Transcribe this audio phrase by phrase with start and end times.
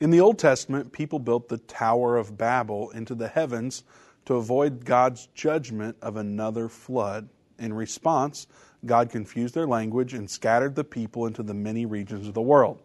[0.00, 3.82] In the Old Testament, people built the Tower of Babel into the heavens
[4.26, 7.28] to avoid God's judgment of another flood.
[7.58, 8.46] In response,
[8.86, 12.80] God confused their language and scattered the people into the many regions of the world.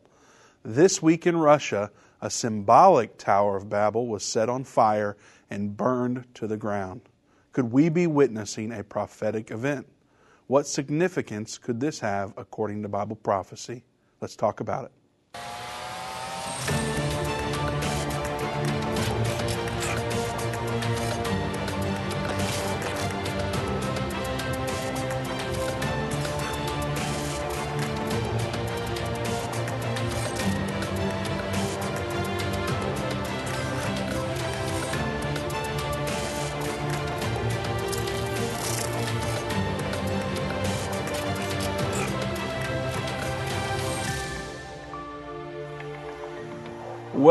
[0.63, 5.15] This week in Russia, a symbolic Tower of Babel was set on fire
[5.51, 7.01] and burned to the ground.
[7.51, 9.85] Could we be witnessing a prophetic event?
[10.47, 13.83] What significance could this have according to Bible prophecy?
[14.19, 14.91] Let's talk about it.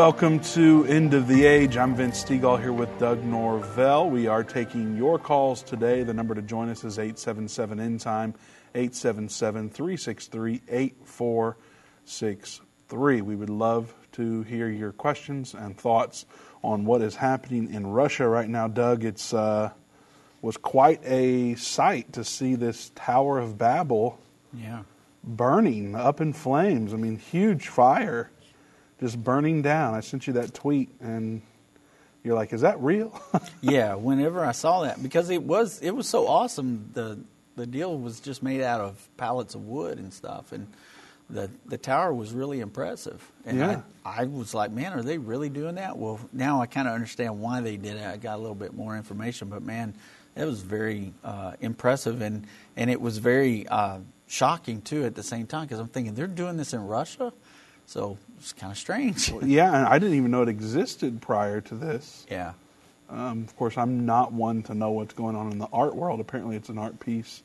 [0.02, 1.76] Welcome to End of the Age.
[1.76, 4.10] I'm Vince Stegall here with Doug Norvell.
[4.10, 6.02] We are taking your calls today.
[6.02, 8.34] The number to join us is 877 End Time,
[8.74, 13.20] 877 363 8463.
[13.20, 16.26] We would love to hear your questions and thoughts
[16.64, 18.66] on what is happening in Russia right now.
[18.66, 19.70] Doug, it's uh,
[20.40, 24.18] was quite a sight to see this Tower of Babel
[24.52, 24.82] Yeah.
[25.22, 26.92] burning up in flames.
[26.92, 28.31] I mean, huge fire
[29.02, 29.94] just burning down.
[29.94, 31.42] I sent you that tweet, and
[32.24, 33.20] you're like, "Is that real?"
[33.60, 36.88] yeah, whenever I saw that because it was it was so awesome.
[36.94, 37.18] The
[37.56, 40.66] the deal was just made out of pallets of wood and stuff and
[41.28, 43.20] the the tower was really impressive.
[43.44, 43.82] And Yeah.
[44.06, 45.98] I, I was like, man, are they really doing that?
[45.98, 48.06] Well, now I kind of understand why they did it.
[48.06, 49.94] I got a little bit more information, but man,
[50.36, 55.22] it was very uh, impressive and and it was very uh, shocking too at the
[55.22, 57.32] same time because I'm thinking they're doing this in Russia,
[57.86, 59.30] so it's kind of strange.
[59.42, 62.26] yeah, and I didn't even know it existed prior to this.
[62.30, 62.52] yeah.
[63.10, 66.18] Um, of course, I'm not one to know what's going on in the art world.
[66.18, 67.42] Apparently, it's an art piece.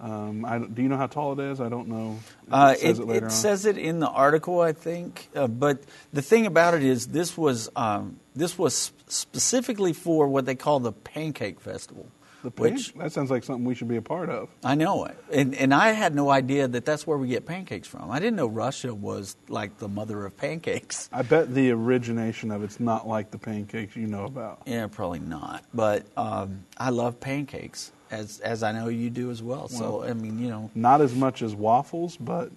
[0.00, 1.60] Um, I, don't- you know how tall it is?
[1.60, 2.18] I don't know.
[2.46, 2.54] Mm-hmm.
[2.54, 5.28] Uh, it says it, it, it says it in the article, I think.
[5.34, 5.82] Uh, but
[6.14, 10.80] the thing about it is, this was um, this was specifically for what they call
[10.80, 12.06] the Pancake Festival,
[12.44, 14.48] the which that sounds like something we should be a part of.
[14.62, 17.88] I know it, and and I had no idea that that's where we get pancakes
[17.88, 18.10] from.
[18.10, 21.08] I didn't know Russia was like the mother of pancakes.
[21.12, 24.62] I bet the origination of it's not like the pancakes you know about.
[24.66, 25.64] Yeah, probably not.
[25.72, 29.68] But um, I love pancakes, as as I know you do as well.
[29.68, 32.50] So I mean, you know, Not as much as waffles, but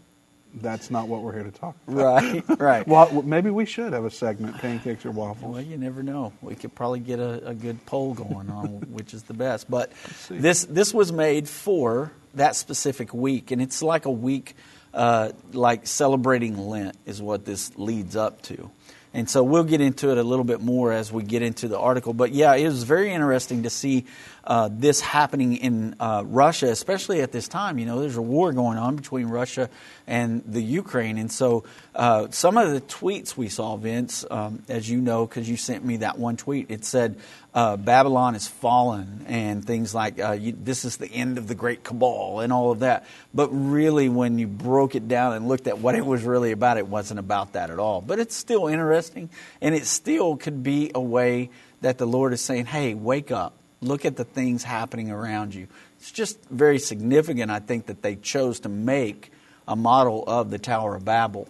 [0.56, 2.24] that's not what we're here to talk about.
[2.24, 2.88] right, right.
[2.88, 5.54] Well, maybe we should have a segment: pancakes or waffles.
[5.54, 6.34] Well, you never know.
[6.42, 9.70] We could probably get a, a good poll going on which is the best.
[9.70, 9.92] But
[10.30, 14.56] this this was made for that specific week, and it's like a week,
[14.94, 18.70] uh, like celebrating Lent is what this leads up to.
[19.14, 21.80] And so we'll get into it a little bit more as we get into the
[21.80, 22.14] article.
[22.14, 24.06] But yeah, it was very interesting to see
[24.44, 27.80] uh, this happening in uh, Russia, especially at this time.
[27.80, 29.70] You know, there's a war going on between Russia
[30.06, 31.18] and the Ukraine.
[31.18, 31.64] And so
[31.96, 35.84] uh, some of the tweets we saw, Vince, um, as you know, because you sent
[35.84, 37.18] me that one tweet, it said,
[37.58, 41.56] uh, Babylon is fallen and things like uh, you, this is the end of the
[41.56, 43.08] great cabal and all of that.
[43.34, 46.78] But really, when you broke it down and looked at what it was really about,
[46.78, 48.00] it wasn't about that at all.
[48.00, 51.50] But it's still interesting, and it still could be a way
[51.82, 53.54] that the Lord is saying, hey, wake up.
[53.82, 55.66] Look at the things happening around you.
[55.98, 59.32] It's just very significant, I think, that they chose to make
[59.68, 61.48] a model of the Tower of Babel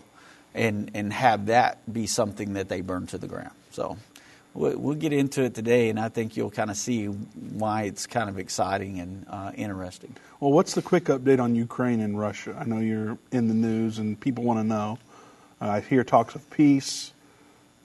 [0.53, 3.51] and, and have that be something that they burn to the ground.
[3.71, 3.97] So
[4.53, 8.07] we'll, we'll get into it today, and I think you'll kind of see why it's
[8.07, 10.15] kind of exciting and uh, interesting.
[10.39, 12.55] Well, what's the quick update on Ukraine and Russia?
[12.59, 14.99] I know you're in the news and people want to know.
[15.61, 17.13] Uh, I hear talks of peace,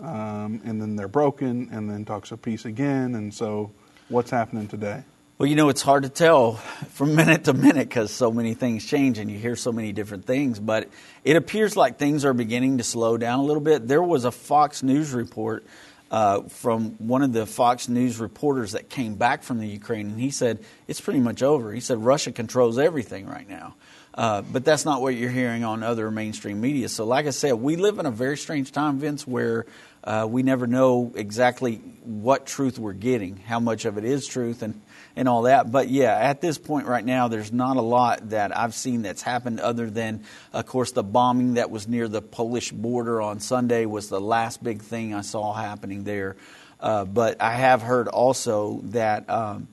[0.01, 3.15] um, and then they're broken, and then talks of peace again.
[3.15, 3.71] And so,
[4.09, 5.05] what's happening today?
[5.39, 6.53] Well, you know, it's hard to tell
[6.91, 10.27] from minute to minute because so many things change and you hear so many different
[10.27, 10.61] things.
[10.61, 10.89] But
[11.25, 13.89] it appears like things are beginning to slow down a little bit.
[13.89, 15.65] There was a Fox News report
[16.13, 20.21] uh, from one of the Fox News reporters that came back from the Ukraine, and
[20.21, 21.73] he said it's pretty much over.
[21.73, 23.75] He said Russia controls everything right now.
[24.15, 26.91] Uh, but that's not what you're hearing on other mainstream media.
[26.91, 29.65] So, like I said, we live in a very strange time, Vince, where
[30.05, 34.61] uh, we never know exactly what truth we're getting, how much of it is truth,
[34.63, 34.79] and,
[35.17, 35.71] and all that.
[35.71, 39.23] But yeah, at this point right now, there's not a lot that I've seen that's
[39.23, 43.87] happened other than, of course, the bombing that was near the Polish border on Sunday
[43.87, 46.37] was the last big thing I saw happening there.
[46.81, 49.29] Uh, but I have heard also that.
[49.29, 49.69] Um,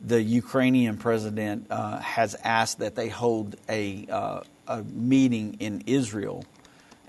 [0.00, 6.44] the Ukrainian president uh, has asked that they hold a, uh, a meeting in Israel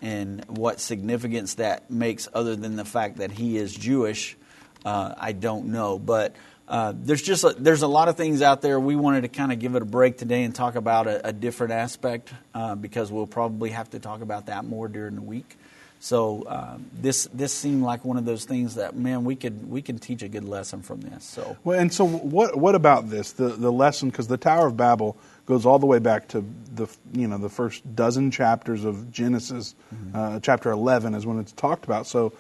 [0.01, 4.38] and what significance that makes, other than the fact that he is Jewish,
[4.85, 5.97] uh, I don't know.
[6.00, 6.35] But
[6.67, 8.79] uh, there's just a, there's a lot of things out there.
[8.79, 11.33] We wanted to kind of give it a break today and talk about a, a
[11.33, 15.57] different aspect uh, because we'll probably have to talk about that more during the week.
[15.99, 19.81] So uh, this this seemed like one of those things that man we could we
[19.81, 21.23] can teach a good lesson from this.
[21.23, 24.77] So well, and so what what about this the the lesson because the Tower of
[24.77, 25.17] Babel
[25.47, 29.73] goes all the way back to the you know the first dozen chapters of Genesis.
[29.93, 30.15] Mm-hmm.
[30.15, 32.05] Uh, chapter eleven is when it's talked about.
[32.05, 32.31] So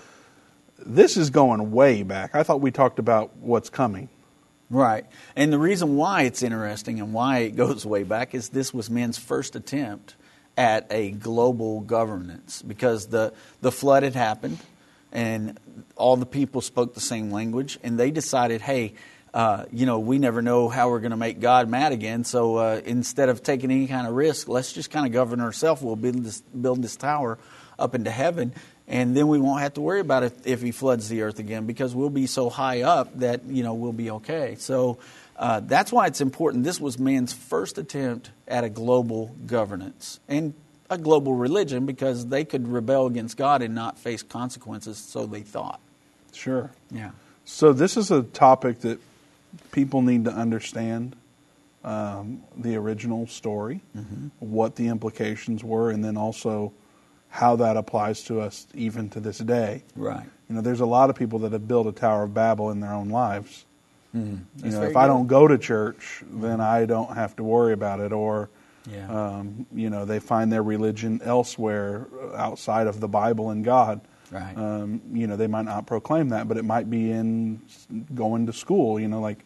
[0.85, 2.35] this is going way back.
[2.35, 4.09] I thought we talked about what's coming.
[4.69, 5.05] Right.
[5.35, 8.89] And the reason why it's interesting and why it goes way back is this was
[8.89, 10.15] men's first attempt
[10.57, 14.57] at a global governance because the, the flood had happened
[15.11, 15.57] and
[15.95, 18.93] all the people spoke the same language and they decided, hey,
[19.33, 22.23] uh, you know, we never know how we're going to make God mad again.
[22.23, 25.81] So uh, instead of taking any kind of risk, let's just kind of govern ourselves.
[25.81, 27.37] We'll build this, build this tower
[27.77, 28.53] up into heaven,
[28.87, 31.65] and then we won't have to worry about it if He floods the earth again
[31.65, 34.55] because we'll be so high up that you know we'll be okay.
[34.59, 34.97] So
[35.37, 36.63] uh, that's why it's important.
[36.63, 40.53] This was man's first attempt at a global governance and
[40.89, 45.41] a global religion because they could rebel against God and not face consequences, so they
[45.41, 45.79] thought.
[46.33, 46.71] Sure.
[46.91, 47.11] Yeah.
[47.45, 48.99] So this is a topic that
[49.71, 51.15] people need to understand
[51.83, 54.27] um, the original story, mm-hmm.
[54.39, 56.73] what the implications were, and then also
[57.29, 59.83] how that applies to us even to this day.
[59.95, 60.25] Right.
[60.49, 62.79] You know, there's a lot of people that have built a Tower of Babel in
[62.79, 63.65] their own lives
[64.17, 64.97] Mm, you know, if good.
[64.97, 68.11] I don't go to church, then I don't have to worry about it.
[68.11, 68.49] Or,
[68.89, 69.09] yeah.
[69.09, 74.01] um, you know, they find their religion elsewhere outside of the Bible and God.
[74.31, 74.57] Right.
[74.57, 77.61] Um, you know, they might not proclaim that, but it might be in
[78.13, 78.99] going to school.
[78.99, 79.39] You know, like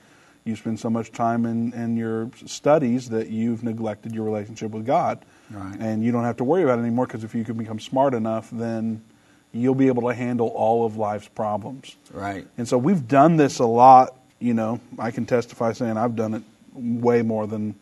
[0.43, 4.85] you spend so much time in, in your studies that you've neglected your relationship with
[4.85, 5.23] God.
[5.51, 5.77] Right.
[5.79, 8.13] And you don't have to worry about it anymore because if you can become smart
[8.13, 9.03] enough, then
[9.51, 11.95] you'll be able to handle all of life's problems.
[12.11, 12.47] Right.
[12.57, 16.33] And so we've done this a lot you know, I can testify saying I've done
[16.33, 16.43] it
[16.73, 17.75] way more than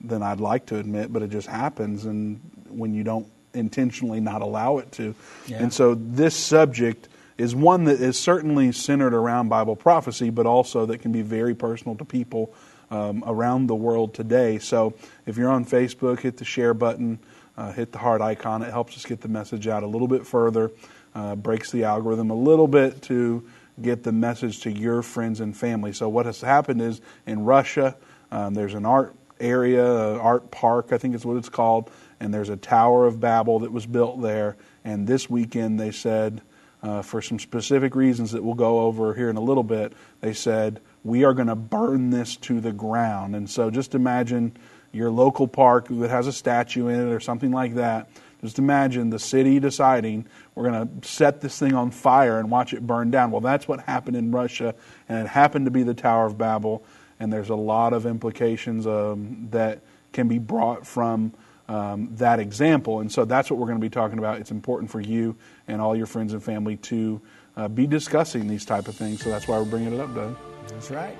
[0.00, 2.38] than I'd like to admit, but it just happens, and
[2.68, 5.14] when you don't intentionally not allow it to,
[5.46, 5.62] yeah.
[5.62, 7.08] and so this subject
[7.38, 11.54] is one that is certainly centered around Bible prophecy, but also that can be very
[11.54, 12.52] personal to people
[12.90, 14.58] um, around the world today.
[14.58, 14.94] So
[15.26, 17.18] if you're on Facebook, hit the share button,
[17.56, 18.62] uh, hit the heart icon.
[18.62, 20.70] It helps us get the message out a little bit further,
[21.14, 23.44] uh, breaks the algorithm a little bit to
[23.80, 25.92] get the message to your friends and family.
[25.92, 27.96] So what has happened is in Russia,
[28.30, 31.90] um, there's an art area, art park, I think is what it's called,
[32.20, 34.56] and there's a Tower of Babel that was built there.
[34.84, 36.40] And this weekend, they said,
[36.82, 40.34] uh, for some specific reasons that we'll go over here in a little bit, they
[40.34, 43.36] said we are going to burn this to the ground.
[43.36, 44.56] And so just imagine
[44.92, 48.08] your local park that has a statue in it or something like that
[48.44, 52.74] just imagine the city deciding we're going to set this thing on fire and watch
[52.74, 53.30] it burn down.
[53.30, 54.74] Well, that's what happened in Russia,
[55.08, 56.84] and it happened to be the Tower of Babel.
[57.18, 59.80] And there's a lot of implications um, that
[60.12, 61.32] can be brought from
[61.68, 63.00] um, that example.
[63.00, 64.40] And so that's what we're going to be talking about.
[64.40, 65.36] It's important for you
[65.66, 67.22] and all your friends and family to
[67.56, 69.22] uh, be discussing these type of things.
[69.22, 70.36] So that's why we're bringing it up, Doug.
[70.68, 71.16] That's right.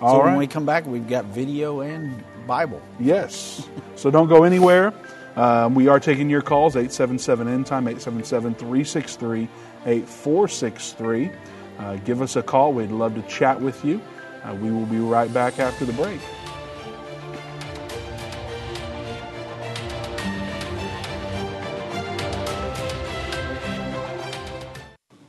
[0.00, 0.30] All so right.
[0.30, 2.82] when we come back, we've got video and Bible.
[3.00, 3.68] Yes.
[3.96, 4.92] so don't go anywhere.
[5.36, 9.48] Um, we are taking your calls 877 end time 877 363
[9.84, 11.30] 8463.
[11.78, 12.72] Uh, give us a call.
[12.72, 14.00] We'd love to chat with you.
[14.42, 16.20] Uh, we will be right back after the break.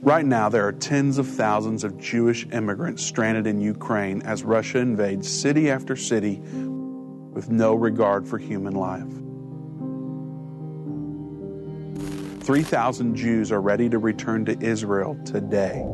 [0.08, 4.78] Right now, there are tens of thousands of Jewish immigrants stranded in Ukraine as Russia
[4.78, 9.04] invades city after city with no regard for human life.
[12.46, 15.86] 3,000 Jews are ready to return to Israel today.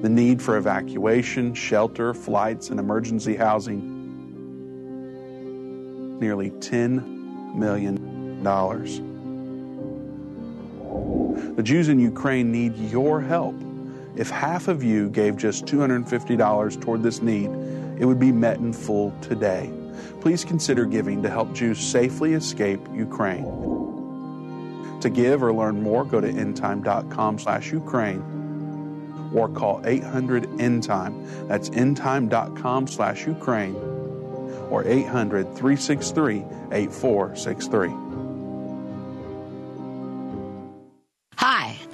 [0.00, 3.90] The need for evacuation, shelter, flights, and emergency housing
[6.18, 8.42] nearly $10 million.
[11.56, 13.54] The Jews in Ukraine need your help.
[14.16, 17.50] If half of you gave just $250 toward this need,
[17.98, 19.72] it would be met in full today.
[20.20, 23.44] Please consider giving to help Jews safely escape Ukraine.
[25.00, 28.22] To give or learn more, go to endtime.com slash Ukraine
[29.34, 31.48] or call 800 endtime.
[31.48, 33.74] That's endtime.com slash Ukraine
[34.70, 38.01] or 800 363 8463.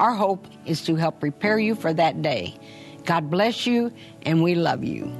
[0.00, 2.58] Our hope is to help prepare you for that day.
[3.04, 3.92] God bless you,
[4.22, 5.12] and we love you.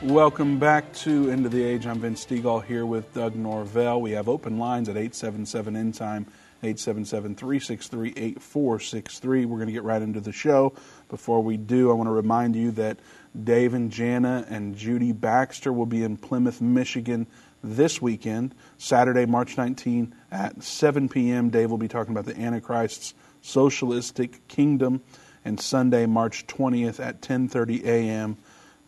[0.00, 1.86] Welcome back to End of the Age.
[1.86, 4.00] I'm Vince Stegall here with Doug Norvell.
[4.00, 6.24] We have open lines at 877 End Time,
[6.62, 9.44] 877 363 8463.
[9.44, 10.72] We're going to get right into the show.
[11.08, 12.98] Before we do, I want to remind you that
[13.44, 17.26] Dave and Jana and Judy Baxter will be in Plymouth, Michigan
[17.62, 21.50] this weekend, Saturday, March 19 at 7 p.m.
[21.50, 25.02] Dave will be talking about the Antichrist's socialistic kingdom,
[25.44, 28.36] and Sunday, March 20th at 10:30 a.m.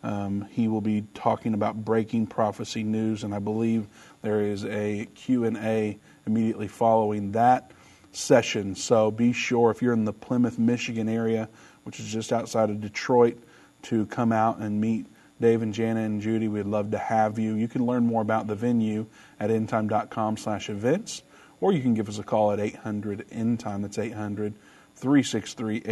[0.03, 3.87] Um, he will be talking about breaking prophecy news, and I believe
[4.21, 7.71] there is a Q&A immediately following that
[8.11, 8.75] session.
[8.75, 11.49] So be sure if you're in the Plymouth, Michigan area,
[11.83, 13.37] which is just outside of Detroit,
[13.83, 15.05] to come out and meet
[15.39, 16.47] Dave and Jana and Judy.
[16.47, 17.55] We'd love to have you.
[17.55, 19.05] You can learn more about the venue
[19.39, 21.23] at endtime.com slash events,
[21.61, 23.81] or you can give us a call at 800 endtime.
[23.81, 24.53] That's 800
[24.95, 25.83] 363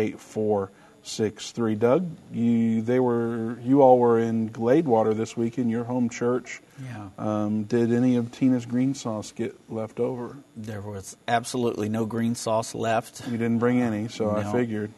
[1.04, 1.76] six three.
[1.76, 6.62] Doug, you they were you all were in Gladewater this week in your home church.
[6.84, 7.10] Yeah.
[7.18, 10.38] Um, did any of Tina's green sauce get left over?
[10.56, 13.22] There was absolutely no green sauce left.
[13.28, 14.38] You didn't bring any, so No.
[14.38, 14.92] I figured.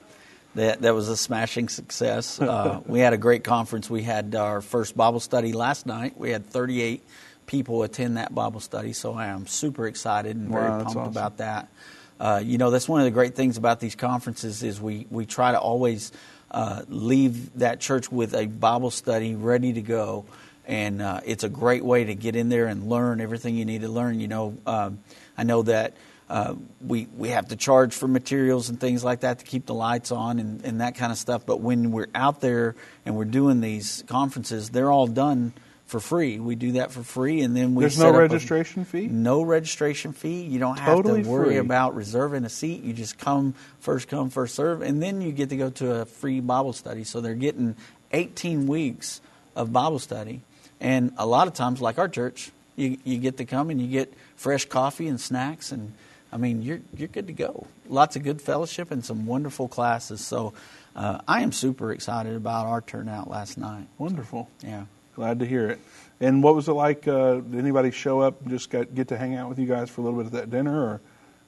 [0.55, 2.41] That that was a smashing success.
[2.41, 3.87] Uh, we had a great conference.
[3.89, 6.17] We had our first Bible study last night.
[6.17, 7.03] We had 38
[7.45, 10.99] people attend that Bible study, so I am super excited and very Wow, that's pumped
[11.01, 11.11] awesome.
[11.11, 11.69] about that.
[12.19, 15.25] Uh, you know, that's one of the great things about these conferences is we we
[15.25, 16.11] try to always
[16.51, 20.25] uh, leave that church with a Bible study ready to go.
[20.65, 23.81] And uh, it's a great way to get in there and learn everything you need
[23.81, 24.19] to learn.
[24.19, 24.99] You know, um,
[25.37, 25.93] I know that
[26.29, 29.73] uh, we we have to charge for materials and things like that to keep the
[29.73, 31.45] lights on and, and that kind of stuff.
[31.45, 35.53] But when we're out there and we're doing these conferences, they're all done
[35.89, 36.39] for free.
[36.39, 39.07] We do that for free, and then we There's no up a- registration fee.
[39.07, 40.43] no registration fee.
[40.43, 41.57] You don't have Totally to worry free.
[41.57, 42.83] about reserving a seat.
[42.83, 46.05] You just come first come first serve, and then you get to go to a
[46.05, 47.03] free Bible study.
[47.03, 47.75] So they're getting
[48.13, 49.19] 18 weeks
[49.55, 50.41] of Bible study,
[50.79, 53.87] and a lot of times, like our church, you you get to come and you
[53.87, 55.93] get fresh coffee and snacks, and
[56.31, 57.65] I mean you're you're good to go.
[57.87, 60.21] Lots of good fellowship and some wonderful classes.
[60.21, 60.53] So
[60.95, 63.87] uh, I am super excited about our turnout last night.
[63.97, 64.47] Wonderful.
[64.63, 64.83] Yeah.
[65.19, 65.79] Glad to hear it.
[66.21, 67.05] And what was it like?
[67.05, 69.89] Uh, did anybody show up and just got, get to hang out with you guys
[69.89, 71.01] for a little bit at that dinner, or,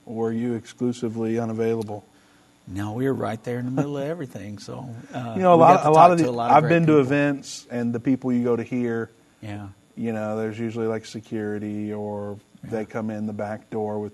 [0.06, 2.04] or were you exclusively unavailable?
[2.68, 4.58] No, we were right there in the middle of everything.
[4.58, 6.82] So uh, You know, a lot, a lot of the, a lot of I've been
[6.84, 7.00] to people.
[7.00, 9.10] events, and the people you go to hear,
[9.42, 14.12] Yeah, you know, there's usually like security, or they come in the back door with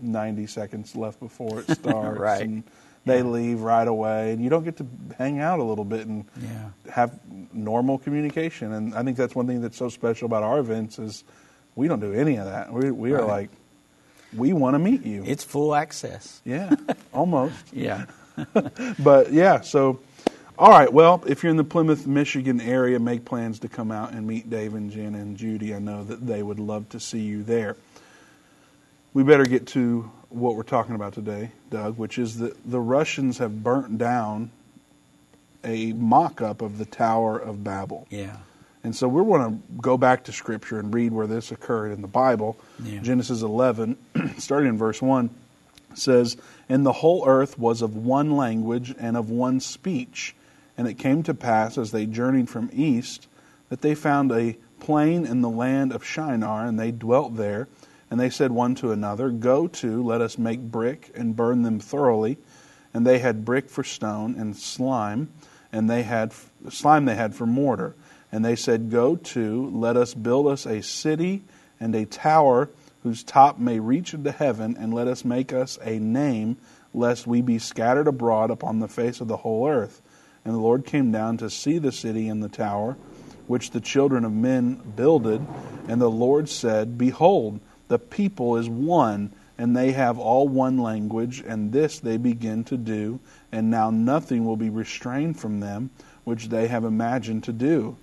[0.00, 2.40] 90 seconds left before it starts, Right.
[2.40, 2.64] and
[3.06, 3.24] they Yeah.
[3.24, 4.86] leave right away, and you don't get to
[5.16, 7.18] hang out a little bit and yeah, have
[7.54, 8.72] normal communication.
[8.74, 11.24] And I think that's one thing that's so special about our events is
[11.76, 12.72] we don't do any of that.
[12.72, 13.48] We, we are like,
[14.36, 15.22] we want to meet you.
[15.26, 16.40] it's full access.
[16.44, 16.74] yeah,
[17.14, 17.54] almost.
[17.72, 18.06] Yeah,
[18.98, 20.00] But yeah, so
[20.58, 20.92] all right.
[20.92, 24.48] Well, if you're in the Plymouth, Michigan area, make plans to come out and meet
[24.50, 25.74] Dave and Jen and Judy.
[25.74, 27.76] I know that they would love to see you there.
[29.14, 33.38] We better get to what we're talking about today, Doug, which is that the Russians
[33.38, 34.50] have burnt down
[35.64, 38.06] a mock-up of the Tower of Babel.
[38.10, 38.36] yeah,
[38.84, 42.02] And so we want to go back to Scripture and read where this occurred in
[42.02, 42.56] the Bible.
[42.82, 43.00] Yeah.
[43.00, 43.96] Genesis 11,
[44.38, 45.30] starting in verse 1,
[45.94, 46.36] says,
[46.68, 50.36] And the whole earth was of one language and of one speech.
[50.78, 53.26] And it came to pass, as they journeyed from east,
[53.70, 57.66] that they found a plain in the land of Shinar, and they dwelt there.
[58.10, 61.80] And they said one to another, Go to, let us make brick, and burn them
[61.80, 62.38] thoroughly.
[62.94, 65.30] And they had brick for stone, and slime,
[65.72, 66.32] and they had
[66.70, 67.94] slime they had for mortar.
[68.30, 71.42] And they said, Go to, let us build us a city
[71.80, 72.70] and a tower
[73.02, 76.56] whose top may reach into heaven, and let us make us a name,
[76.94, 80.00] lest we be scattered abroad upon the face of the whole earth.
[80.44, 82.96] And the Lord came down to see the city and the tower
[83.46, 85.44] which the children of men builded.
[85.88, 91.42] And the Lord said, Behold, the people is one, and they have all one language,
[91.46, 93.18] and this they begin to do,
[93.52, 95.90] and now nothing will be restrained from them,
[96.24, 97.96] which they have imagined to do.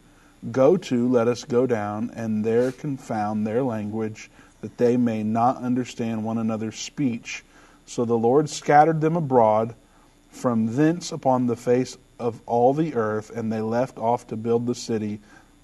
[0.51, 4.29] Go to, let us go down, and there confound their language,
[4.61, 7.43] that they may not understand one another's speech.
[7.85, 9.75] So the Lord scattered them abroad
[10.31, 14.65] from thence upon the face of all the earth, and they left off to build
[14.65, 15.19] the city.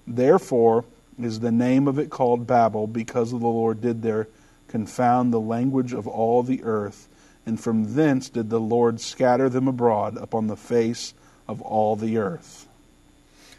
[0.06, 0.84] Therefore
[1.24, 4.28] is the name of it called Babel, because the Lord did there
[4.68, 7.08] confound the language of all the earth.
[7.46, 11.14] And from thence did the Lord scatter them abroad upon the face
[11.48, 12.68] of all the earth.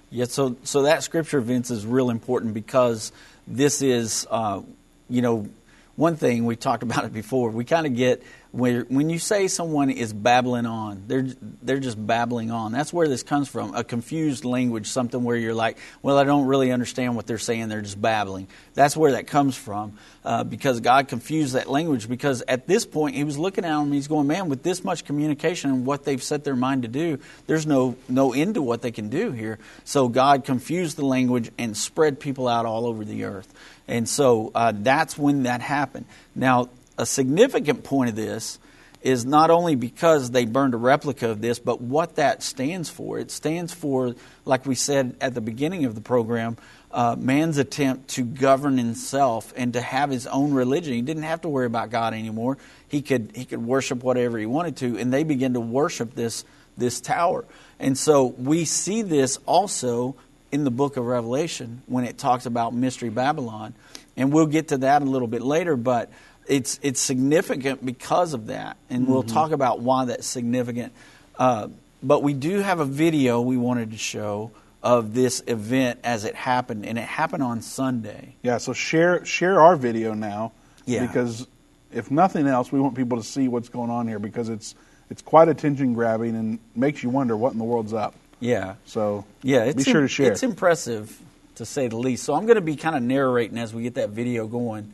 [0.09, 3.11] Yeah, so so that scripture, Vince, is real important because
[3.47, 4.61] this is, uh,
[5.09, 5.49] you know,
[5.95, 7.49] one thing we talked about it before.
[7.49, 8.21] We kind of get
[8.51, 11.27] where when you say someone is babbling on, they're
[11.63, 12.73] they're just babbling on.
[12.73, 13.73] That's where this comes from.
[13.75, 17.69] A confused language, something where you're like, well, I don't really understand what they're saying.
[17.69, 18.47] They're just babbling.
[18.73, 22.09] That's where that comes from, uh, because God confused that language.
[22.09, 23.93] Because at this point, He was looking at them.
[23.93, 27.19] He's going, man, with this much communication and what they've set their mind to do,
[27.47, 29.59] there's no no end to what they can do here.
[29.85, 33.53] So God confused the language and spread people out all over the earth.
[33.87, 36.05] And so uh, that's when that happened.
[36.35, 36.69] Now
[37.01, 38.59] a significant point of this
[39.01, 43.17] is not only because they burned a replica of this, but what that stands for.
[43.17, 44.15] It stands for,
[44.45, 46.57] like we said at the beginning of the program,
[46.91, 50.93] uh, man's attempt to govern himself and to have his own religion.
[50.93, 52.59] He didn't have to worry about God anymore.
[52.87, 56.45] He could he could worship whatever he wanted to, and they began to worship this
[56.77, 57.45] this tower.
[57.79, 60.15] And so we see this also
[60.51, 63.73] in the book of Revelation when it talks about mystery Babylon,
[64.17, 66.11] and we'll get to that a little bit later, but
[66.47, 69.11] it's it's significant because of that, and mm-hmm.
[69.11, 70.93] we'll talk about why that's significant.
[71.37, 71.69] Uh,
[72.03, 74.51] but we do have a video we wanted to show
[74.83, 78.35] of this event as it happened, and it happened on Sunday.
[78.41, 80.53] Yeah, so share share our video now,
[80.85, 81.05] yeah.
[81.05, 81.47] because
[81.91, 84.75] if nothing else, we want people to see what's going on here because it's
[85.09, 88.15] it's quite attention grabbing and makes you wonder what in the world's up.
[88.39, 88.75] Yeah.
[88.85, 90.31] So yeah, be sure to share.
[90.31, 91.17] It's impressive
[91.55, 92.23] to say the least.
[92.23, 94.93] So I'm going to be kind of narrating as we get that video going.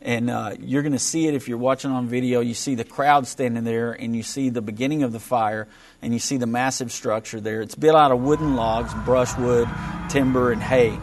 [0.00, 2.40] And uh, you're going to see it if you're watching on video.
[2.40, 5.66] You see the crowd standing there, and you see the beginning of the fire,
[6.02, 7.62] and you see the massive structure there.
[7.62, 9.68] It's built out of wooden logs, brushwood,
[10.08, 10.96] timber, and hay.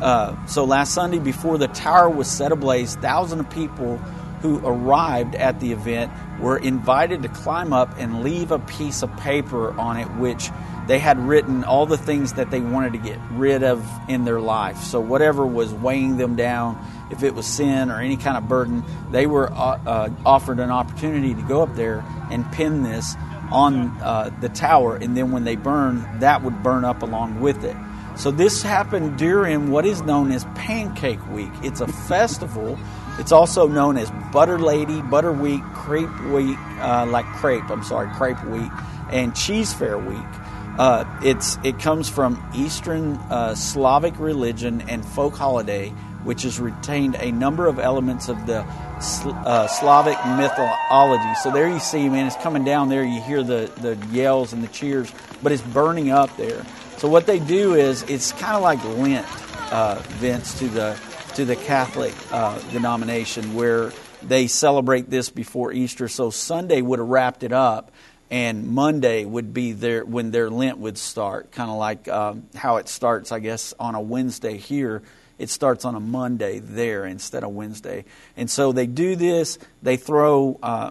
[0.00, 3.96] Uh, so last Sunday, before the tower was set ablaze, thousands of people
[4.42, 9.14] who arrived at the event were invited to climb up and leave a piece of
[9.16, 10.50] paper on it, which
[10.86, 14.40] they had written all the things that they wanted to get rid of in their
[14.40, 14.76] life.
[14.78, 16.78] So, whatever was weighing them down,
[17.10, 20.70] if it was sin or any kind of burden, they were uh, uh, offered an
[20.70, 23.14] opportunity to go up there and pin this
[23.52, 27.64] on uh, the tower, and then when they burn, that would burn up along with
[27.64, 27.76] it.
[28.16, 31.50] So, this happened during what is known as Pancake Week.
[31.62, 32.78] It's a festival.
[33.18, 38.08] It's also known as Butter Lady, Butter Week, Crepe Week, uh, like crepe, I'm sorry,
[38.14, 38.70] Crepe Week,
[39.12, 40.42] and Cheesefare Week.
[40.78, 45.92] Uh, it's it comes from Eastern uh, Slavic religion and folk holiday,
[46.26, 51.34] which has retained a number of elements of the uh, Slavic mythology.
[51.42, 53.04] So there you see, man, it's coming down there.
[53.04, 55.10] You hear the the yells and the cheers,
[55.42, 56.64] but it's burning up there.
[56.98, 59.26] So what they do is it's kind of like Lent,
[59.72, 60.98] uh, Vince, to the
[61.36, 66.08] to the Catholic uh, denomination, where they celebrate this before Easter.
[66.08, 67.92] So Sunday would have wrapped it up
[68.30, 72.76] and Monday would be their when their Lent would start, kind of like um, how
[72.76, 75.02] it starts, I guess, on a Wednesday here.
[75.38, 78.04] It starts on a Monday there instead of Wednesday,
[78.36, 79.58] and so they do this.
[79.82, 80.90] They throw uh,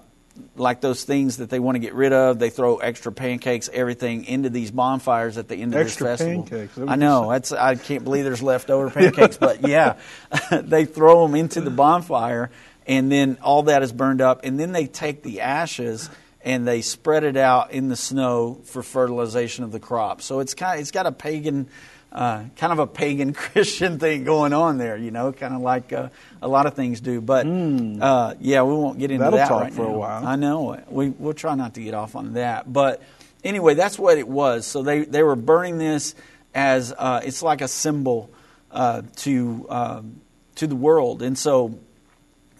[0.55, 2.39] like those things that they want to get rid of.
[2.39, 6.43] They throw extra pancakes, everything into these bonfires at the end of extra this festival.
[6.43, 6.77] Pancakes.
[6.77, 7.29] I know.
[7.31, 9.97] That's I can't believe there's leftover pancakes, but yeah,
[10.51, 12.51] they throw them into the bonfire,
[12.85, 16.09] and then all that is burned up, and then they take the ashes
[16.45, 20.21] and they spread it out in the snow for fertilization of the crop.
[20.21, 21.67] So it's kind of, it's got a pagan,
[22.15, 25.91] uh, kind of a pagan Christian thing going on there, you know, kind of like
[25.91, 26.09] uh,
[26.41, 27.19] a lot of things do.
[27.19, 28.01] But mm.
[28.01, 29.93] uh, yeah, we won't get into That'll that talk right for now.
[29.93, 30.25] a while.
[30.25, 33.03] I know we we'll try not to get off on that, but
[33.43, 34.65] anyway, that's what it was.
[34.65, 36.15] So they they were burning this
[36.53, 38.29] as uh, it's like a symbol
[38.71, 40.21] uh, to um,
[40.55, 41.77] to the world, and so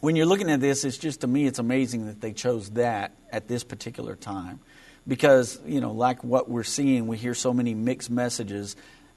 [0.01, 3.13] when you're looking at this, it's just to me, it's amazing that they chose that
[3.31, 4.59] at this particular time,
[5.07, 8.75] because you know, like what we're seeing, we hear so many mixed messages,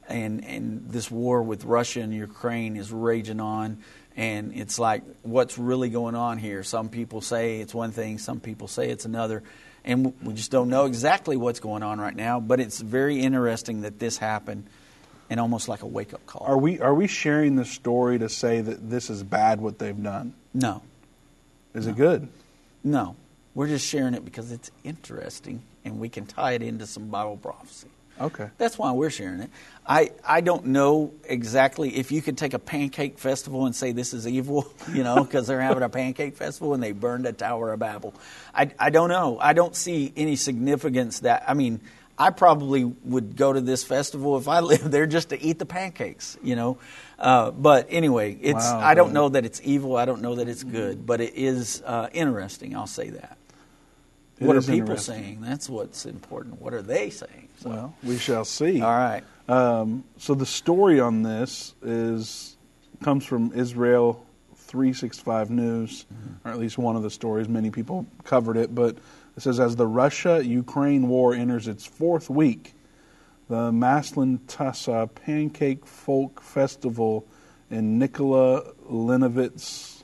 [0.08, 3.78] and and this war with Russia and Ukraine is raging on,
[4.16, 6.62] and it's like, what's really going on here?
[6.62, 9.42] Some people say it's one thing, some people say it's another,
[9.84, 12.40] and we just don't know exactly what's going on right now.
[12.40, 14.66] But it's very interesting that this happened
[15.30, 16.46] and almost like a wake up call.
[16.46, 20.02] Are we are we sharing the story to say that this is bad what they've
[20.02, 20.34] done?
[20.54, 20.82] no,
[21.74, 22.28] Is it good?
[22.82, 23.16] no.
[23.54, 27.36] We're just sharing it because it's interesting and we can tie it into some Bible
[27.36, 27.88] prophecy.
[28.20, 28.50] Okay.
[28.58, 29.50] That's why we're sharing it.
[29.86, 34.12] I, I don't know exactly if you could take a pancake festival and say this
[34.12, 37.72] is evil, you know, because they're having a pancake festival and they burned a Tower
[37.72, 38.14] of Babel.
[38.54, 39.38] I, I don't know.
[39.40, 41.80] I don't see any significance that, I mean,
[42.18, 45.66] I probably would go to this festival if I lived there just to eat the
[45.66, 46.78] pancakes, you know.
[47.18, 49.96] Uh, but anyway, it's Wow, I don't know that it's evil.
[49.96, 52.76] I don't know that it's good, but it is uh, interesting.
[52.76, 53.38] I'll say that.
[54.38, 55.40] It what are people saying?
[55.40, 56.60] That's what's important.
[56.60, 57.47] What are they saying?
[57.58, 58.80] So, Well, we shall see.
[58.80, 59.22] all right.
[59.48, 62.56] Um, so the story on this is
[63.02, 66.04] comes from Israel 365 News,
[66.44, 67.48] or at least one of the stories.
[67.48, 68.96] Many people covered it, but
[69.36, 72.74] it says as the Russia-Ukraine war enters its fourth week,
[73.48, 77.26] the Maslenitsa Pancake Folk Festival
[77.70, 80.02] in Nikola Linovitz.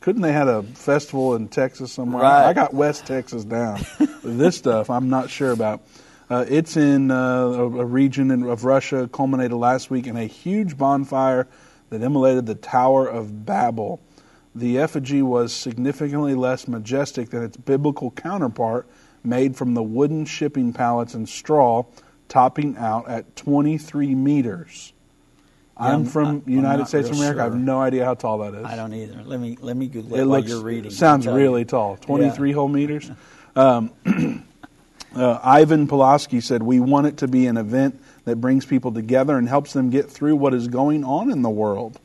[0.00, 2.22] Couldn't they had a festival in Texas somewhere?
[2.22, 2.46] Right.
[2.46, 3.80] I got West Texas down.
[4.22, 5.82] this stuff I'm not sure about.
[6.28, 10.24] Uh, it's in uh, a, a region in, of Russia, culminated last week in a
[10.26, 11.46] huge bonfire
[11.90, 14.00] that immolated the Tower of Babel.
[14.54, 18.88] The effigy was significantly less majestic than its biblical counterpart,
[19.22, 21.84] made from the wooden shipping pallets and straw,
[22.28, 24.92] topping out at 23 meters.
[25.76, 27.42] I'm I'm- from I'm United not States of America.
[27.42, 28.64] I have no idea how tall that is.
[28.64, 29.22] I don't either.
[29.22, 30.90] Let me let me Google it, It while looks you're reading.
[30.90, 31.64] sounds really you.
[31.66, 31.96] tall.
[31.98, 33.10] 23 whole meters.
[33.56, 33.90] Um,
[35.16, 39.36] uh, Ivan Pulaski said, "We want it to be an event that brings people together
[39.38, 41.98] and helps them get through what is going on in the world.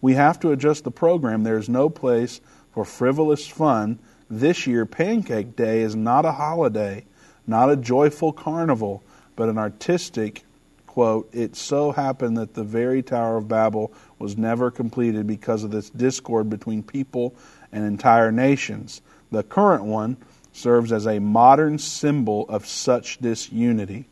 [0.00, 1.44] We have to adjust the program.
[1.44, 2.40] There is no place
[2.72, 3.98] for frivolous fun.
[4.28, 7.04] This year, Pancake Day is not a holiday,
[7.46, 9.02] not a joyful carnival,
[9.36, 10.44] but an artistic."
[10.86, 15.70] Quote, it so happened that the very Tower of Babel was never completed because of
[15.70, 17.36] this discord between people
[17.70, 19.00] and entire nations.
[19.30, 20.16] The current one
[20.58, 24.06] serves as a modern symbol of such disunity.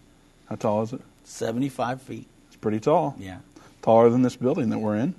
[0.49, 1.01] How tall is it?
[1.25, 2.27] Seventy-five feet.
[2.47, 3.17] It's pretty tall.
[3.19, 3.39] Yeah.
[3.83, 5.15] Taller than this building that we're in.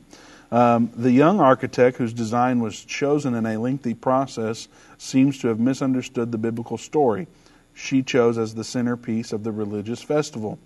[0.49, 5.59] Um, the young architect, whose design was chosen in a lengthy process, seems to have
[5.59, 7.27] misunderstood the biblical story
[7.73, 10.57] she chose as the centerpiece of the religious festival.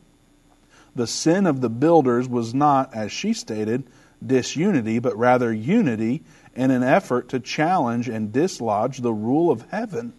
[0.95, 3.83] The sin of the builders was not, as she stated,
[4.25, 6.21] disunity, but rather unity
[6.55, 10.13] in an effort to challenge and dislodge the rule of heaven.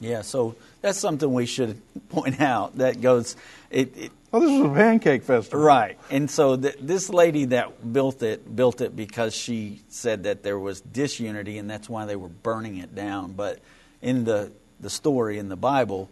[0.00, 0.22] Yeah.
[0.22, 2.76] So that's something we should point out.
[2.78, 3.36] That goes.
[3.70, 5.60] It, it Oh, this was a pancake festival.
[5.64, 5.98] right.
[6.10, 10.58] And so th- this lady that built it built it because she said that there
[10.58, 13.32] was disunity, and that's why they were burning it down.
[13.32, 13.58] But
[14.02, 16.10] in the the story in the Bible,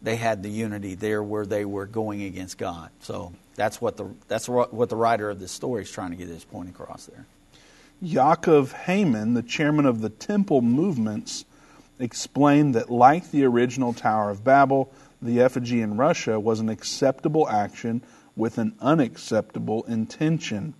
[0.00, 2.90] they had the unity there where they were going against God.
[3.00, 6.28] So that's what the that's what the writer of this story is trying to get
[6.28, 7.26] his point across there.
[8.04, 11.44] Yaakov Hayman, the chairman of the Temple Movements,
[11.98, 17.48] explained that, like the original Tower of Babel, the effigy in Russia was an acceptable
[17.48, 18.02] action
[18.36, 20.74] with an unacceptable intention.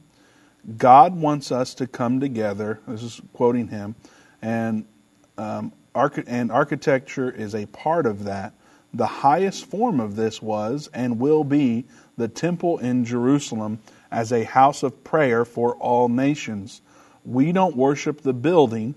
[0.76, 2.80] God wants us to come together.
[2.86, 3.96] This is quoting him,
[4.42, 4.84] and
[5.36, 8.52] um, archi- and architecture is a part of that.
[8.94, 11.84] The highest form of this was and will be
[12.16, 16.80] the temple in Jerusalem as a house of prayer for all nations.
[17.24, 18.94] We don't worship the building,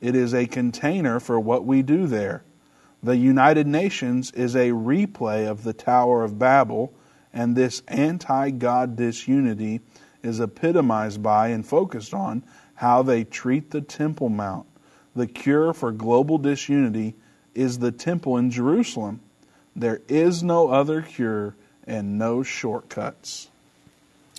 [0.00, 2.42] it is a container for what we do there.
[3.02, 6.92] The United Nations is a replay of the Tower of Babel,
[7.32, 9.80] and this anti God disunity
[10.22, 12.42] is epitomized by and focused on
[12.74, 14.66] how they treat the Temple Mount.
[15.14, 17.14] The cure for global disunity
[17.54, 19.20] is the temple in Jerusalem.
[19.74, 21.56] There is no other cure
[21.86, 23.48] and no shortcuts.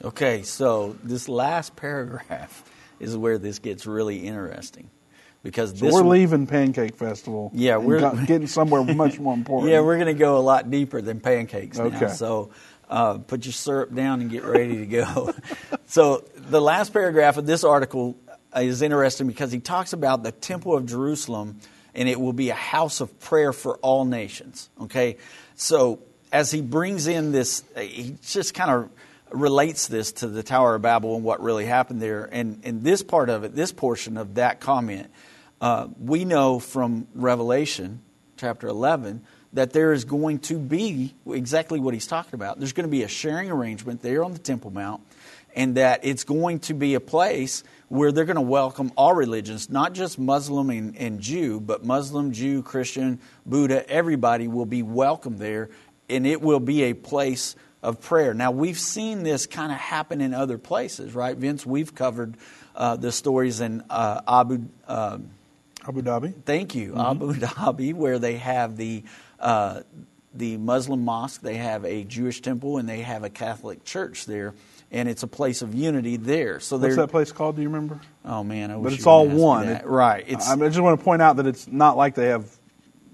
[0.02, 2.64] Okay, so this last paragraph
[3.00, 4.90] is where this gets really interesting
[5.44, 7.52] because So this we're leaving Pancake Festival.
[7.54, 9.72] Yeah, we're- getting somewhere much more important.
[9.72, 11.86] Yeah, we're going to go a lot deeper than pancakes now.
[11.86, 12.10] Okay.
[12.10, 12.52] So
[12.90, 15.34] uh, put your syrup down and get ready to go.
[15.86, 18.18] so the last paragraph of this article
[18.56, 21.60] is interesting because he talks about the Temple of Jerusalem
[21.94, 24.70] and it will be a house of prayer for all nations.
[24.82, 25.18] Okay,
[25.56, 26.00] so
[26.32, 28.90] as he brings in this, he just kind of
[29.32, 32.28] relates this to the Tower of Babel and what really happened there.
[32.32, 35.10] And, in this part of it, this portion of that comment,
[35.62, 38.02] uh, we know from Revelation
[38.38, 42.60] chapter 11 that there is going to be exactly what he's talking about.
[42.60, 45.02] There's going to be a sharing arrangement there on the Temple Mount,
[45.56, 49.70] and that it's going to be a place where they're going to welcome all religions,
[49.70, 55.38] not just Muslim and, and Jew, but Muslim, Jew, Christian, Buddha, everybody will be welcome
[55.38, 55.70] there,
[56.08, 58.34] and it will be a place of prayer.
[58.34, 61.36] Now, we've seen this kind of happen in other places, right?
[61.36, 62.38] Vince, we've covered
[62.76, 64.68] uh, the stories in uh, Abu.
[64.88, 65.20] Uh,
[65.88, 66.34] Abu Dhabi.
[66.46, 67.00] Thank you, mm-hmm.
[67.00, 69.04] Abu Dhabi, where they have the
[69.40, 69.82] uh,
[70.34, 74.54] the Muslim mosque, they have a Jewish temple, and they have a Catholic church there,
[74.92, 76.60] and it's a place of unity there.
[76.60, 77.56] So what's that place called?
[77.56, 78.00] Do you remember?
[78.24, 80.24] Oh man, I but it's all one, it, right?
[80.28, 82.50] It's, I just want to point out that it's not like they have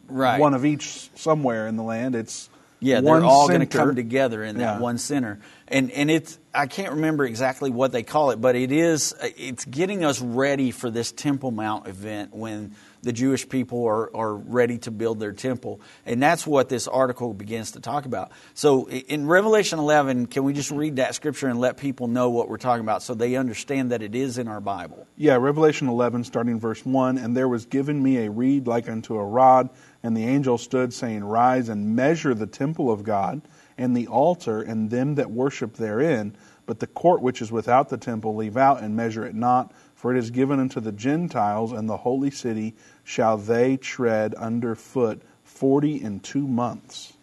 [0.08, 0.40] right.
[0.40, 2.16] one of each somewhere in the land.
[2.16, 4.80] It's yeah, they're all going to come together in that yeah.
[4.80, 8.72] one center, and and it's I can't remember exactly what they call it, but it
[8.72, 12.76] is uh, it's getting us ready for this Temple Mount event when
[13.06, 15.80] the Jewish people are, are ready to build their temple.
[16.08, 18.32] And that's what this article begins to talk about.
[18.56, 22.50] So in Revelation 11, can we just read that scripture and let people know what
[22.50, 25.08] we're talking about so they understand that it is in our Bible?
[25.18, 29.16] Yeah, Revelation 11, starting verse 1 And there was given me a reed like unto
[29.16, 29.70] a rod,
[30.02, 33.42] and the angel stood, saying, Rise and measure the temple of God,
[33.78, 36.36] and the altar, and them that worship therein.
[36.66, 39.72] But the court which is without the temple leave out, and measure it not.
[39.96, 45.22] For it is given unto the Gentiles, and the holy city shall they tread underfoot
[45.44, 47.14] forty and two months.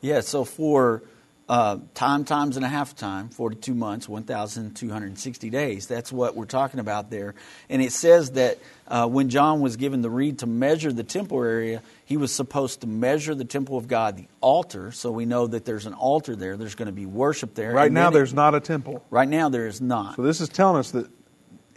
[0.00, 1.02] Yeah, so for
[1.50, 5.88] uh, time times and a half time, 42 months, 1,260 days.
[5.88, 7.34] That's what we're talking about there.
[7.68, 11.42] And it says that uh, when John was given the reed to measure the temple
[11.42, 14.92] area, he was supposed to measure the temple of God, the altar.
[14.92, 16.56] So we know that there's an altar there.
[16.56, 17.72] There's going to be worship there.
[17.72, 19.04] Right now, there's it, not a temple.
[19.10, 20.14] Right now, there is not.
[20.14, 21.10] So this is telling us that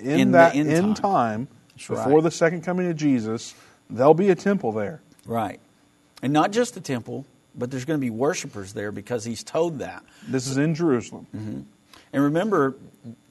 [0.03, 2.23] in, in that end, end time, time before right.
[2.23, 3.55] the second coming of Jesus,
[3.89, 5.01] there'll be a temple there.
[5.25, 5.59] Right.
[6.21, 9.79] And not just a temple, but there's going to be worshipers there because he's told
[9.79, 10.03] that.
[10.27, 11.27] This is in Jerusalem.
[11.35, 11.61] Mm-hmm.
[12.13, 12.75] And remember,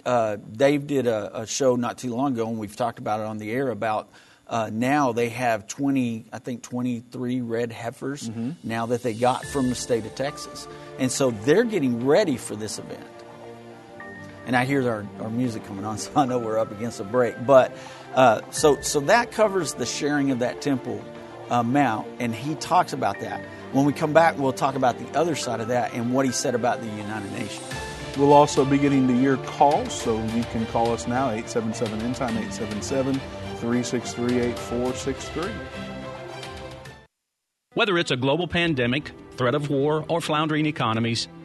[0.05, 3.27] uh, Dave did a, a, show not too long ago, and we've talked about it
[3.27, 4.09] on the air about
[4.49, 8.51] uh, now they have 20, I think 23 red heifers mm-hmm.
[8.63, 10.67] now that they got from the state of Texas.
[10.99, 13.07] And so they're getting ready for this event.
[14.47, 17.05] And I hear our, our music coming on, so I know we're up against a
[17.05, 17.35] break.
[17.47, 17.77] But
[18.15, 21.03] uh, so, so that covers the sharing of that temple
[21.51, 23.45] uh, mount, and he talks about that.
[23.73, 26.33] When we come back, we'll talk about the other side of that and what he
[26.33, 27.67] said about the United Nations.
[28.17, 32.15] We'll also be getting the year call, so you can call us now, 877 End
[32.15, 33.15] Time, 877
[33.57, 35.51] 363 8463.
[37.75, 41.27] Whether it's a global pandemic, threat of war, or floundering economies,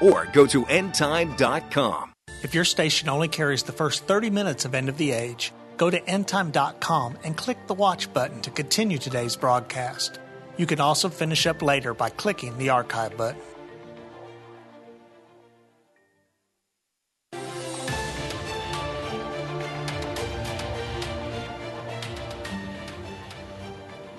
[0.00, 2.12] or go to endtime.com.
[2.42, 5.88] If your station only carries the first 30 minutes of End of the Age, go
[5.90, 10.18] to endtime.com and click the watch button to continue today's broadcast.
[10.56, 13.40] You can also finish up later by clicking the archive button.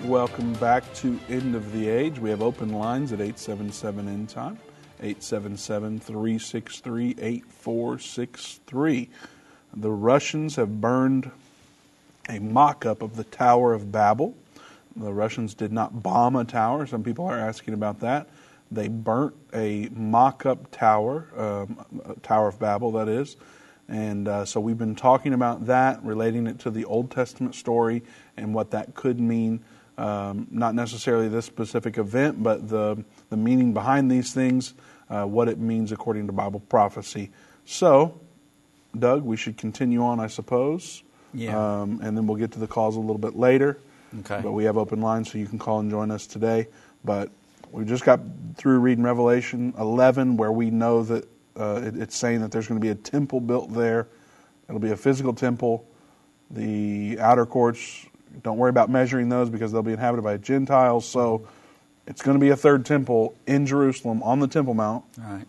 [0.06, 2.20] Welcome back to End of the Age.
[2.20, 4.60] We have open lines at 877 End Time.
[5.00, 9.10] 877 363 8463.
[9.76, 11.32] The Russians have burned
[12.30, 14.36] a mock up of the Tower of Babel.
[14.96, 16.88] The Russians did not bomb a tower.
[16.88, 18.30] Some people are asking about that.
[18.72, 23.36] They burnt a mock up tower, um, Tower of Babel, that is.
[23.88, 28.02] And uh, so we've been talking about that, relating it to the Old Testament story
[28.38, 29.64] and what that could mean.
[29.98, 34.74] Um, not necessarily this specific event, but the, the meaning behind these things
[35.10, 37.32] uh, what it means according to Bible prophecy.
[37.66, 38.20] So,
[38.98, 41.04] Doug, we should continue on, I suppose.
[41.34, 41.82] Yeah.
[41.82, 43.80] Um, and then we'll get to the calls a little bit later.
[44.22, 44.40] Okay.
[44.42, 46.68] But we have open lines, so you can call and join us today.
[47.04, 47.30] But
[47.72, 48.22] we just got
[48.56, 51.28] through reading Revelation 11, where we know that
[51.60, 54.08] uh, it, it's saying that there's going to be a temple built there.
[54.70, 55.86] It'll be a physical temple.
[56.50, 58.06] The outer courts,
[58.44, 61.08] don't worry about measuring those because they'll be inhabited by Gentiles.
[61.08, 61.48] So
[62.08, 65.04] it's going to be a third temple in Jerusalem on the Temple Mount.
[65.20, 65.48] All right.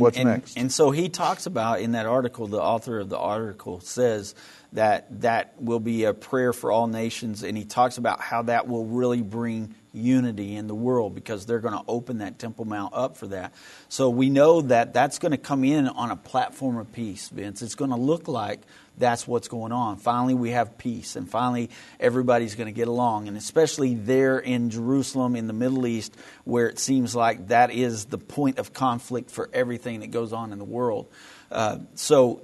[0.00, 0.56] What's and, next?
[0.56, 4.34] And so he talks about in that article, the author of the article says
[4.72, 8.66] that that will be a prayer for all nations, and he talks about how that
[8.66, 12.94] will really bring unity in the world because they're going to open that Temple Mount
[12.94, 13.52] up for that.
[13.90, 17.60] So we know that that's going to come in on a platform of peace, Vince.
[17.60, 18.60] It's going to look like
[18.98, 19.96] that's what's going on.
[19.96, 23.28] Finally, we have peace, and finally, everybody's going to get along.
[23.28, 28.06] And especially there in Jerusalem, in the Middle East, where it seems like that is
[28.06, 31.08] the point of conflict for everything that goes on in the world.
[31.50, 32.42] Uh, so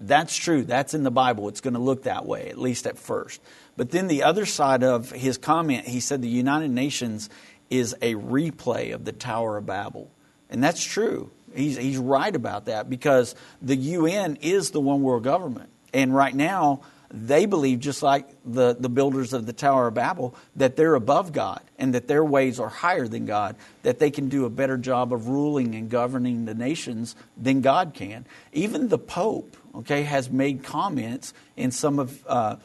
[0.00, 0.64] that's true.
[0.64, 1.48] That's in the Bible.
[1.48, 3.40] It's going to look that way, at least at first.
[3.76, 7.30] But then the other side of his comment, he said the United Nations
[7.70, 10.10] is a replay of the Tower of Babel.
[10.50, 11.30] And that's true.
[11.54, 15.70] He's, he's right about that because the UN is the one world government.
[15.94, 20.34] And right now, they believe, just like the, the builders of the Tower of Babel,
[20.56, 23.54] that they're above God and that their ways are higher than God,
[23.84, 27.94] that they can do a better job of ruling and governing the nations than God
[27.94, 28.26] can.
[28.52, 32.56] Even the Pope, okay, has made comments in some of uh,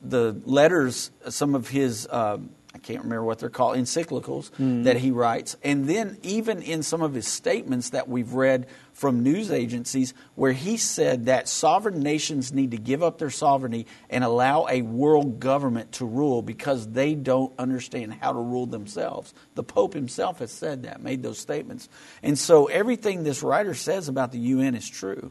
[0.00, 2.06] the letters, some of his.
[2.06, 2.38] Uh,
[2.74, 4.82] I can't remember what they're called, encyclicals mm.
[4.82, 5.56] that he writes.
[5.62, 10.52] And then, even in some of his statements that we've read from news agencies, where
[10.52, 15.38] he said that sovereign nations need to give up their sovereignty and allow a world
[15.38, 19.32] government to rule because they don't understand how to rule themselves.
[19.54, 21.88] The Pope himself has said that, made those statements.
[22.24, 25.30] And so, everything this writer says about the UN is true.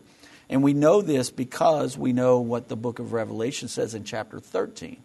[0.49, 4.39] And we know this because we know what the book of Revelation says in chapter
[4.39, 5.03] 13.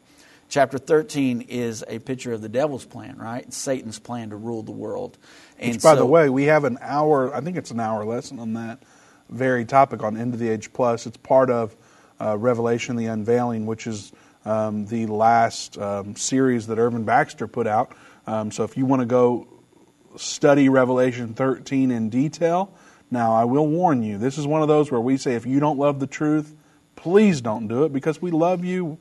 [0.48, 3.44] Chapter 13 is a picture of the devil's plan, right?
[3.44, 5.18] It's Satan's plan to rule the world.
[5.58, 8.04] And Which, by so, the way, we have an hour, I think it's an hour
[8.04, 8.82] lesson on that
[9.28, 11.06] very topic on End of the Age Plus.
[11.06, 11.76] It's part of
[12.18, 14.12] uh, Revelation, the Unveiling, which is
[14.46, 17.92] um, the last um, series that Irvin Baxter put out.
[18.26, 19.46] Um, so if you want to go
[20.16, 22.72] study Revelation 13 in detail,
[23.10, 25.60] now I will warn you, this is one of those where we say if you
[25.60, 26.54] don't love the truth,
[26.96, 28.98] please don't do it because we love you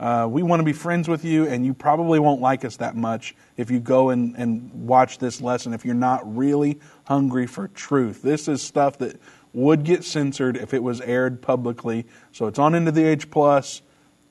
[0.00, 2.96] uh, we want to be friends with you, and you probably won't like us that
[2.96, 7.68] much if you go and, and watch this lesson if you're not really hungry for
[7.68, 8.22] truth.
[8.22, 9.20] This is stuff that
[9.52, 12.06] would get censored if it was aired publicly.
[12.32, 13.82] So it's on End of the Age Plus,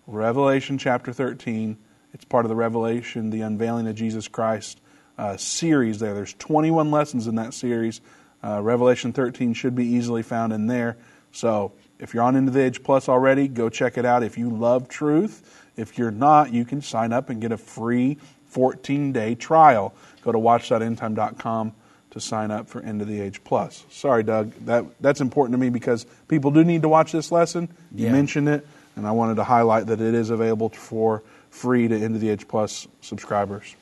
[0.07, 1.77] Revelation chapter 13.
[2.15, 4.81] It's part of the Revelation, the Unveiling of Jesus Christ
[5.19, 6.15] uh, series there.
[6.15, 8.01] There's 21 lessons in that series.
[8.43, 10.97] Uh, Revelation 13 should be easily found in there.
[11.31, 14.23] So if you're on End of the Age Plus already, go check it out.
[14.23, 18.17] If you love truth, if you're not, you can sign up and get a free
[18.47, 19.93] 14 day trial.
[20.23, 21.73] Go to watch.endtime.com
[22.11, 23.85] to sign up for End of the Age Plus.
[23.89, 24.51] Sorry, Doug.
[24.65, 27.69] That, that's important to me because people do need to watch this lesson.
[27.93, 28.11] You yeah.
[28.11, 32.15] mentioned it, and I wanted to highlight that it is available for free to End
[32.15, 33.75] of the Age Plus subscribers.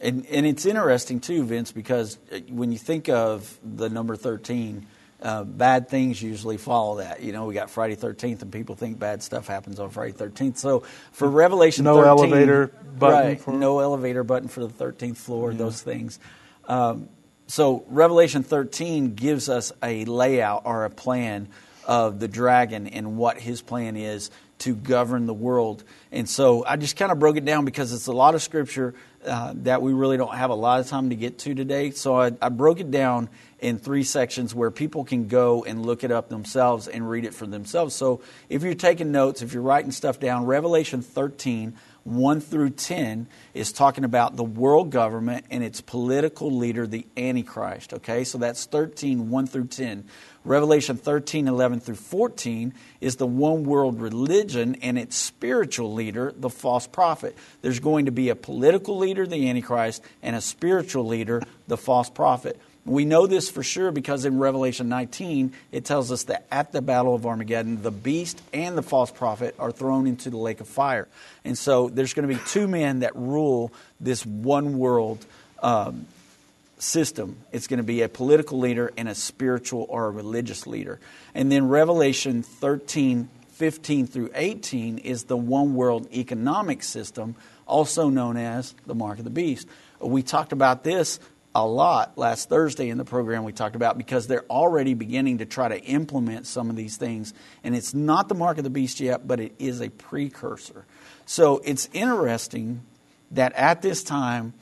[0.00, 4.86] And, and it's interesting, too, Vince, because uh, when you think of the number 13,
[5.24, 7.22] uh, bad things usually follow that.
[7.22, 10.58] You know, we got Friday 13th, and people think bad stuff happens on Friday 13th.
[10.58, 10.80] So
[11.12, 13.28] for Revelation no 13, elevator button.
[13.28, 13.54] Right, for...
[13.54, 15.58] no elevator button for the 13th floor, yeah.
[15.58, 16.20] those things.
[16.66, 17.08] Um,
[17.46, 21.48] so Revelation 13 gives us a layout or a plan
[21.86, 25.84] of the dragon and what his plan is to govern the world.
[26.12, 28.94] And so I just kind of broke it down because it's a lot of scripture
[29.26, 31.90] uh, that we really don't have a lot of time to get to today.
[31.90, 36.04] So I, I broke it down in three sections where people can go and look
[36.04, 37.94] it up themselves and read it for themselves.
[37.94, 43.26] So if you're taking notes, if you're writing stuff down, Revelation 13, 1 through 10
[43.54, 47.94] is talking about the world government and its political leader, the Antichrist.
[47.94, 50.04] Okay, so that's 13, 1 through 10.
[50.44, 56.50] Revelation 13, 11 through 14 is the one world religion and its spiritual leader, the
[56.50, 57.34] false prophet.
[57.62, 62.10] There's going to be a political leader, the Antichrist, and a spiritual leader, the false
[62.10, 62.60] prophet.
[62.84, 66.82] We know this for sure because in Revelation 19, it tells us that at the
[66.82, 70.68] Battle of Armageddon, the beast and the false prophet are thrown into the lake of
[70.68, 71.08] fire.
[71.46, 75.24] And so there's going to be two men that rule this one world
[75.62, 76.06] um,
[76.84, 77.38] system.
[77.50, 81.00] It's going to be a political leader and a spiritual or a religious leader.
[81.34, 87.34] And then Revelation 13, 15 through 18 is the one world economic system,
[87.66, 89.66] also known as the mark of the beast.
[90.00, 91.18] We talked about this
[91.54, 95.46] a lot last Thursday in the program we talked about because they're already beginning to
[95.46, 97.32] try to implement some of these things.
[97.62, 100.84] And it's not the mark of the beast yet, but it is a precursor.
[101.26, 102.82] So it's interesting
[103.30, 104.52] that at this time,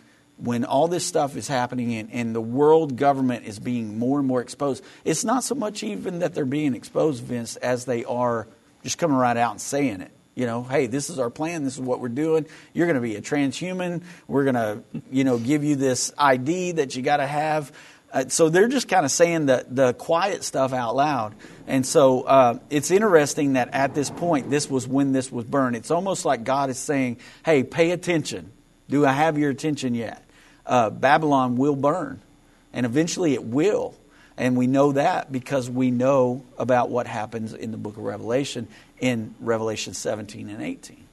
[0.43, 4.27] when all this stuff is happening and, and, the world government is being more and
[4.27, 8.49] more exposed, it's not so much even that they're being exposed, Vince, as they are
[8.83, 10.11] just coming right out and saying it.
[10.35, 11.63] You know, hey, this is our plan.
[11.63, 12.47] This is what we're doing.
[12.73, 14.03] You're going to be a transhuman.
[14.27, 17.71] We're going to, you know, give you this ID that you got to have.
[18.13, 21.35] Uh, so they're just kind of saying the, the quiet stuff out loud.
[21.67, 25.77] And so uh, it's interesting that at this point, this was when this was burned.
[25.77, 28.53] It's almost like God is saying, hey, pay attention.
[28.89, 30.22] Do I have your attention yet?
[30.67, 32.21] Uh, Babylon will burn,
[32.73, 33.95] and eventually it will.
[34.37, 38.67] And we know that because we know about what happens in the book of Revelation
[38.99, 41.05] in Revelation 17 and 18.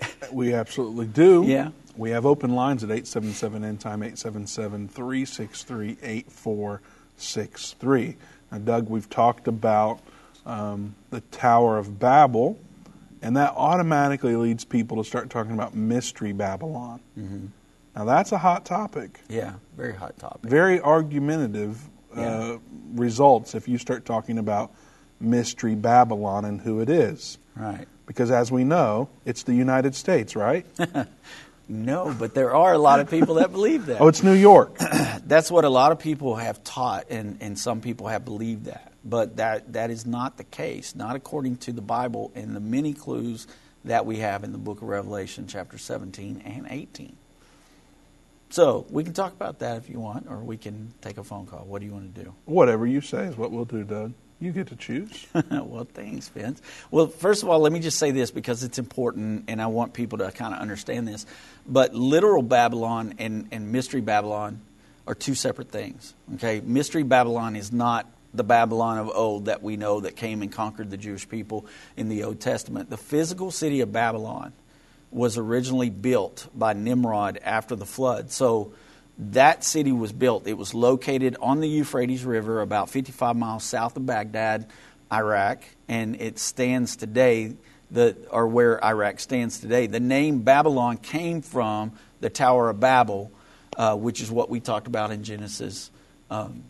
[0.32, 1.44] We absolutely do.
[1.46, 1.70] Yeah.
[1.96, 8.16] We have open lines at 877 end time, 877 363 8463.
[8.50, 10.00] Now, Doug, we've talked about
[10.44, 12.58] um, the Tower of Babel,
[13.24, 17.00] and that automatically leads people to start talking about Mystery Babylon.
[17.18, 17.46] Mm-hmm.
[17.96, 19.20] Now, that's a hot topic.
[19.28, 20.50] Yeah, very hot topic.
[20.50, 21.80] Very argumentative
[22.14, 22.58] uh,
[22.92, 24.72] results if you start talking about
[25.20, 27.38] Mystery Babylon and who it is.
[27.56, 27.86] Right.
[28.06, 30.66] Because as we know, it's the United States, right?
[31.68, 34.00] no, but there are a lot of people that believe that.
[34.00, 34.76] oh, it's New York.
[35.24, 38.92] That's what a lot of people have taught, and, and some people have believed that.
[39.04, 42.94] But that, that is not the case, not according to the Bible and the many
[42.94, 43.46] clues
[43.84, 47.16] that we have in the book of Revelation, chapter 17 and 18.
[48.50, 51.46] So we can talk about that if you want, or we can take a phone
[51.46, 51.64] call.
[51.64, 52.34] What do you want to do?
[52.44, 54.14] Whatever you say is what we'll do, Doug.
[54.40, 55.26] You get to choose.
[55.50, 56.60] well, thanks, Vince.
[56.90, 59.92] Well, first of all, let me just say this because it's important and I want
[59.92, 61.26] people to kind of understand this.
[61.66, 64.60] But literal Babylon and, and mystery Babylon
[65.06, 66.14] are two separate things.
[66.34, 66.60] Okay?
[66.60, 70.90] Mystery Babylon is not the Babylon of old that we know that came and conquered
[70.90, 71.66] the Jewish people
[71.96, 72.90] in the Old Testament.
[72.90, 74.52] The physical city of Babylon
[75.10, 78.32] was originally built by Nimrod after the flood.
[78.32, 78.72] So
[79.16, 80.48] that city was built.
[80.48, 84.66] It was located on the Euphrates River, about 55 miles south of Baghdad,
[85.12, 87.54] Iraq, and it stands today,
[87.92, 89.86] the, or where Iraq stands today.
[89.86, 93.30] The name Babylon came from the Tower of Babel,
[93.76, 95.92] uh, which is what we talked about in Genesis
[96.30, 96.64] um,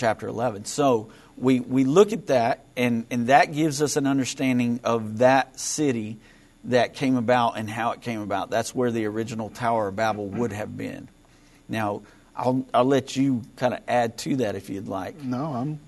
[0.00, 0.64] chapter 11.
[0.64, 5.60] So we, we look at that, and, and that gives us an understanding of that
[5.60, 6.18] city
[6.64, 8.50] that came about and how it came about.
[8.50, 11.08] That's where the original Tower of Babel would have been.
[11.68, 12.02] Now,
[12.34, 15.22] I'll, I'll let you kind of add to that if you'd like.
[15.22, 15.80] No, I'm.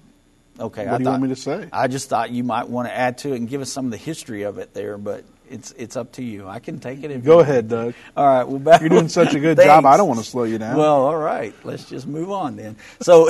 [0.60, 0.84] Okay.
[0.84, 1.68] What I do you want me to say?
[1.72, 3.90] I just thought you might want to add to it and give us some of
[3.90, 6.48] the history of it there, but it's it's up to you.
[6.48, 7.10] I can take it.
[7.10, 7.94] If Go ahead, Doug.
[8.16, 8.44] All right.
[8.44, 9.84] Well, back you're doing such a good job.
[9.84, 10.76] I don't want to slow you down.
[10.76, 11.54] Well, all right.
[11.64, 12.76] Let's just move on then.
[13.00, 13.28] So,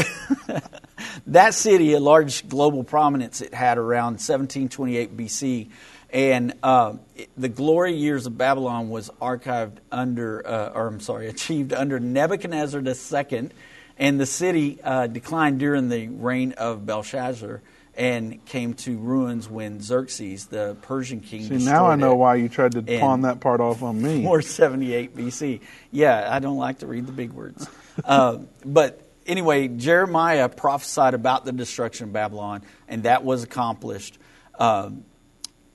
[1.26, 5.70] that city, a large global prominence it had around 1728 BC,
[6.10, 6.94] and uh,
[7.36, 12.80] the glory years of Babylon was archived under, uh, or I'm sorry, achieved under Nebuchadnezzar
[12.80, 13.50] II,
[13.98, 17.62] and the city uh, declined during the reign of Belshazzar
[17.94, 22.48] and came to ruins when Xerxes, the Persian king, See, now I know why you
[22.48, 24.22] tried to pawn that part off on me.
[24.22, 25.60] 478 BC.
[25.90, 27.68] Yeah, I don't like to read the big words.
[28.04, 34.18] uh, but anyway, Jeremiah prophesied about the destruction of Babylon, and that was accomplished.
[34.58, 35.04] Um,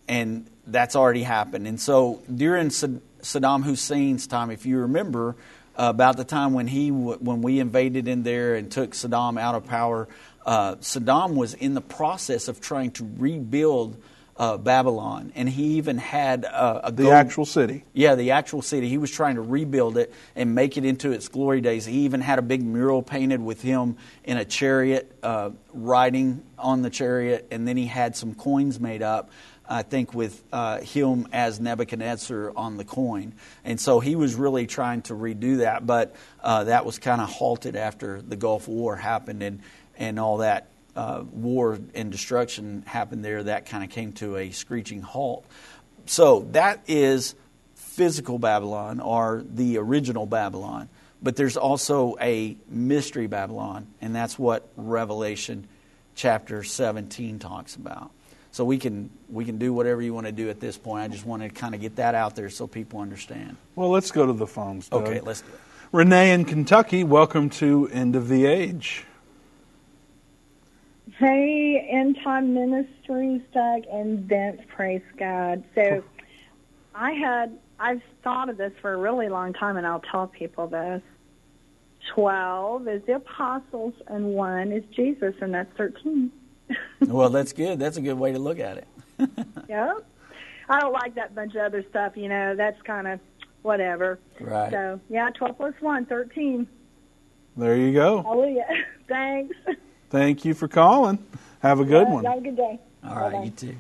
[0.08, 1.68] and that's already happened.
[1.68, 5.36] And so during Saddam Hussein's time, if you remember,
[5.78, 9.66] about the time when he when we invaded in there and took Saddam out of
[9.66, 10.08] power,
[10.46, 14.02] uh, Saddam was in the process of trying to rebuild
[14.38, 17.84] uh, Babylon, and he even had a the actual city.
[17.94, 18.88] Yeah, the actual city.
[18.88, 21.86] He was trying to rebuild it and make it into its glory days.
[21.86, 26.82] He even had a big mural painted with him in a chariot, uh, riding on
[26.82, 29.32] the chariot, and then he had some coins made up
[29.70, 33.34] I think, with uh, him as Nebuchadnezzar on the coin.
[33.64, 37.30] And so he was really trying to redo that, but uh, that was kind of
[37.30, 39.62] halted after the Gulf War happened and,
[39.98, 43.44] and all that uh, war and destruction happened there.
[43.44, 45.46] That kind of came to a screeching halt.
[46.06, 47.36] So that is
[47.76, 50.90] physical Babylon or the original Babylon.
[51.22, 55.68] But there's also a mystery Babylon, and that's what Revelation
[56.16, 58.12] chapter 17 talks about.
[58.58, 61.04] So we can we can do whatever you want to do at this point.
[61.04, 63.56] I just want to kind of get that out there so people understand.
[63.76, 64.90] Well, let's go to the phones.
[64.90, 65.04] Doug.
[65.04, 65.60] Okay, let's do it.
[65.92, 69.06] Renee in Kentucky, welcome to End of the Age.
[71.20, 74.60] Hey, End Time Ministries, Doug and Vince.
[74.76, 75.64] Praise God.
[75.76, 76.04] So,
[76.96, 80.66] I had I've thought of this for a really long time, and I'll tell people
[80.66, 81.04] this.
[82.16, 86.32] 12 is the apostles, and 1 is Jesus, and that's 13.
[87.02, 87.80] Well, that's good.
[87.80, 88.88] That's a good way to look at it.
[89.70, 89.94] yeah.
[90.70, 92.56] I don't like that bunch of other stuff, you know.
[92.56, 93.20] That's kind of
[93.62, 94.20] whatever.
[94.40, 94.72] Right.
[94.72, 96.68] So, yeah, 12 plus 1, 13.
[97.56, 98.22] There you go.
[98.22, 98.66] Hallelujah.
[99.08, 99.56] Thanks.
[100.10, 101.20] Thank you for calling.
[101.62, 102.26] Have a good one.
[102.26, 102.80] Have a good day.
[103.04, 103.44] All right, Bye-bye.
[103.44, 103.76] you too.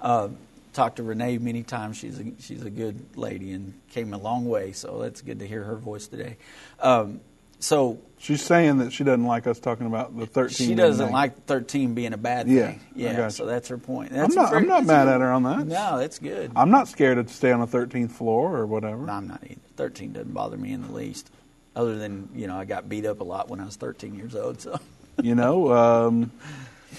[0.00, 0.28] Uh,
[0.72, 1.96] talked to Renee many times.
[1.96, 4.72] She's a, she's a good lady and came a long way.
[4.72, 6.36] So that's good to hear her voice today.
[6.80, 7.20] Um,
[7.64, 10.68] so She's saying that she doesn't like us talking about the 13.
[10.68, 12.80] she doesn't like 13 being a bad Yeah, thing.
[12.94, 14.12] Yeah, so that's her point.
[14.12, 15.14] I'm not, very- I'm not that's mad good.
[15.16, 15.66] at her on that.
[15.66, 16.50] No, that's good.
[16.56, 19.04] I'm not scared to stay on the 13th floor or whatever.
[19.04, 19.60] No, I'm not either.
[19.76, 21.30] 13 doesn't bother me in the least.
[21.76, 24.34] Other than, you know, I got beat up a lot when I was 13 years
[24.34, 24.58] old.
[24.62, 24.80] So
[25.22, 26.30] You know, um,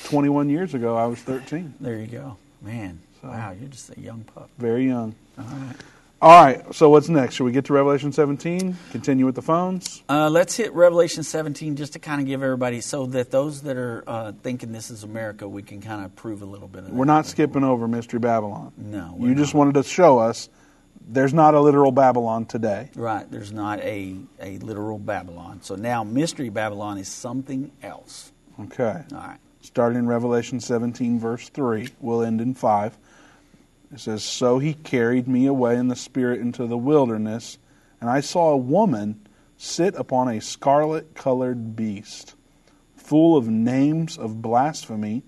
[0.03, 1.73] 21 years ago, I was 13.
[1.79, 2.37] there you go.
[2.61, 4.49] Man, wow, you're just a young pup.
[4.59, 5.15] Very young.
[5.39, 5.75] All right.
[6.25, 7.35] All right, so what's next?
[7.35, 8.75] Should we get to Revelation 17?
[8.91, 10.01] Continue with the phones?
[10.09, 13.77] Uh, let's hit Revelation 17 just to kind of give everybody, so that those that
[13.77, 16.85] are uh, thinking this is America, we can kind of prove a little bit of
[16.85, 16.93] that.
[16.95, 18.73] We're not skipping over Mystery Babylon.
[18.75, 20.49] No, You just wanted to show us
[21.07, 22.89] there's not a literal Babylon today.
[22.95, 25.61] Right, there's not a, a literal Babylon.
[25.61, 28.31] So now Mystery Babylon is something else.
[28.59, 29.03] Okay.
[29.11, 29.37] All right.
[29.61, 31.89] Starting in Revelation 17, verse 3.
[31.99, 32.97] We'll end in 5.
[33.91, 37.57] It says, So he carried me away in the Spirit into the wilderness,
[38.01, 39.25] and I saw a woman
[39.57, 42.35] sit upon a scarlet colored beast,
[42.95, 45.23] full of names of blasphemy,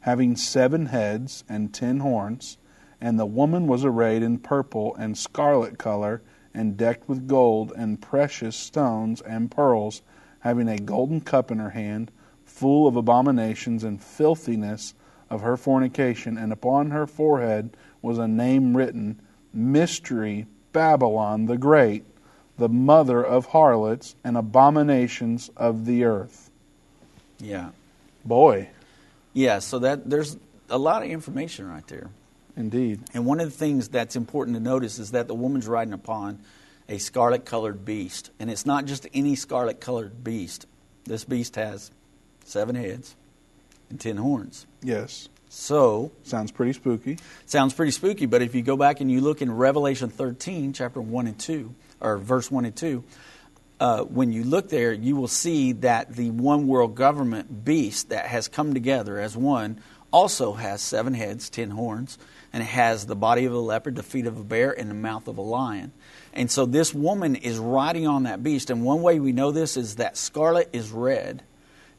[0.00, 2.58] having seven heads and ten horns.
[3.00, 6.22] And the woman was arrayed in purple and scarlet color,
[6.54, 10.02] and decked with gold and precious stones and pearls,
[10.40, 12.12] having a golden cup in her hand,
[12.44, 14.94] full of abominations and filthiness
[15.30, 19.20] of her fornication, and upon her forehead was a name written
[19.54, 22.04] Mystery Babylon the Great,
[22.58, 26.50] the mother of harlots and abominations of the earth.
[27.38, 27.70] Yeah.
[28.24, 28.68] Boy,
[29.32, 30.36] Yeah, so that there's
[30.68, 32.10] a lot of information right there.
[32.56, 33.00] indeed.
[33.14, 36.38] And one of the things that's important to notice is that the woman's riding upon
[36.88, 38.30] a scarlet colored beast.
[38.38, 40.66] And it's not just any scarlet colored beast.
[41.04, 41.90] This beast has
[42.44, 43.16] seven heads
[43.90, 44.66] and ten horns.
[44.82, 45.28] Yes.
[45.54, 47.18] So, Sounds pretty spooky.
[47.44, 50.98] sounds pretty spooky, but if you go back and you look in Revelation 13, chapter
[50.98, 53.04] 1 and 2, or verse 1 and 2,
[53.78, 58.28] uh, when you look there, you will see that the one world government beast that
[58.28, 59.78] has come together as one
[60.10, 62.16] also has seven heads, ten horns,
[62.54, 64.94] and it has the body of a leopard, the feet of a bear, and the
[64.94, 65.92] mouth of a lion.
[66.32, 68.70] And so this woman is riding on that beast.
[68.70, 71.42] And one way we know this is that scarlet is red,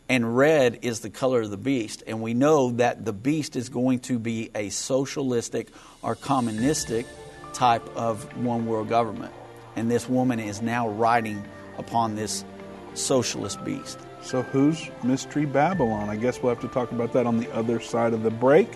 [0.09, 2.03] and red is the color of the beast.
[2.07, 5.69] And we know that the beast is going to be a socialistic
[6.01, 7.05] or communistic
[7.53, 9.33] type of one world government.
[9.75, 11.43] And this woman is now riding
[11.77, 12.43] upon this
[12.93, 13.99] socialist beast.
[14.21, 16.09] So, who's Mystery Babylon?
[16.09, 18.69] I guess we'll have to talk about that on the other side of the break.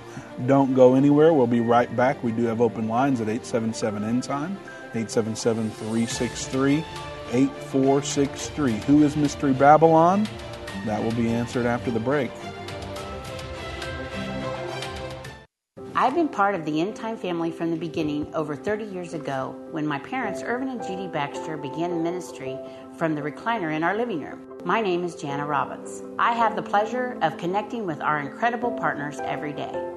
[0.45, 1.32] Don't go anywhere.
[1.32, 2.21] We'll be right back.
[2.21, 4.57] We do have open lines at 877 End Time,
[4.93, 6.84] 877 363
[7.32, 8.73] 8463.
[8.73, 10.28] Who is Mystery Babylon?
[10.86, 12.32] That will be answered after the break.
[15.95, 19.55] I've been part of the End Time family from the beginning over 30 years ago
[19.71, 22.55] when my parents, Irvin and Judy Baxter, began ministry
[22.97, 24.59] from the recliner in our living room.
[24.63, 26.03] My name is Jana Robbins.
[26.19, 29.96] I have the pleasure of connecting with our incredible partners every day.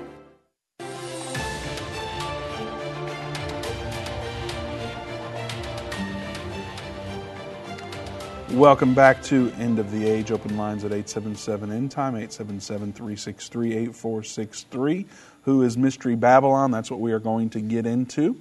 [8.53, 10.29] Welcome back to End of the Age.
[10.29, 15.05] Open lines at 877 End Time, 877 363 8463.
[15.43, 16.69] Who is Mystery Babylon?
[16.69, 18.35] That's what we are going to get into.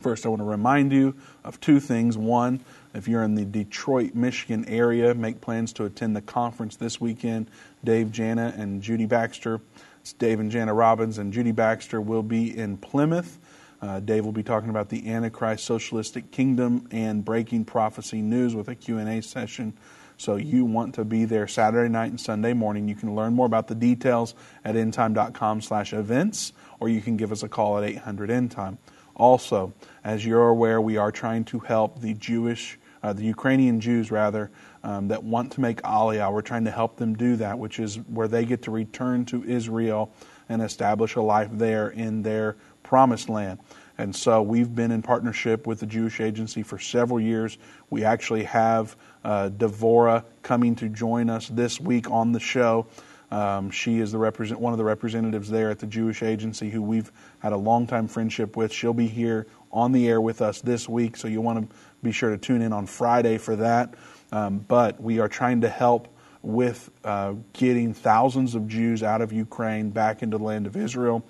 [0.00, 1.14] First, I want to remind you
[1.44, 2.18] of two things.
[2.18, 2.58] One,
[2.92, 7.46] if you're in the Detroit, Michigan area, make plans to attend the conference this weekend.
[7.84, 9.60] Dave, Jana, and Judy Baxter.
[10.00, 13.38] It's Dave and Jana Robbins and Judy Baxter will be in Plymouth.
[13.82, 18.68] Uh, Dave will be talking about the Antichrist socialistic kingdom and breaking prophecy news with
[18.68, 19.74] a Q&A session.
[20.18, 22.88] So you want to be there Saturday night and Sunday morning.
[22.88, 24.34] You can learn more about the details
[24.66, 28.76] at endtime.com slash events, or you can give us a call at 800 endtime.
[29.16, 29.72] Also,
[30.04, 34.50] as you're aware, we are trying to help the Jewish, uh, the Ukrainian Jews rather,
[34.82, 36.30] um, that want to make Aliyah.
[36.32, 39.42] We're trying to help them do that, which is where they get to return to
[39.44, 40.12] Israel
[40.50, 42.56] and establish a life there in their
[42.90, 43.60] promised land.
[43.98, 47.56] And so we've been in partnership with the Jewish Agency for several years.
[47.88, 52.88] We actually have uh, Devora coming to join us this week on the show.
[53.30, 56.82] Um, she is the represent one of the representatives there at the Jewish Agency who
[56.82, 58.72] we've had a long time friendship with.
[58.72, 62.10] She'll be here on the air with us this week, so you want to be
[62.10, 63.94] sure to tune in on Friday for that.
[64.32, 66.08] Um, but we are trying to help
[66.42, 71.24] with uh, getting thousands of Jews out of Ukraine back into the land of Israel.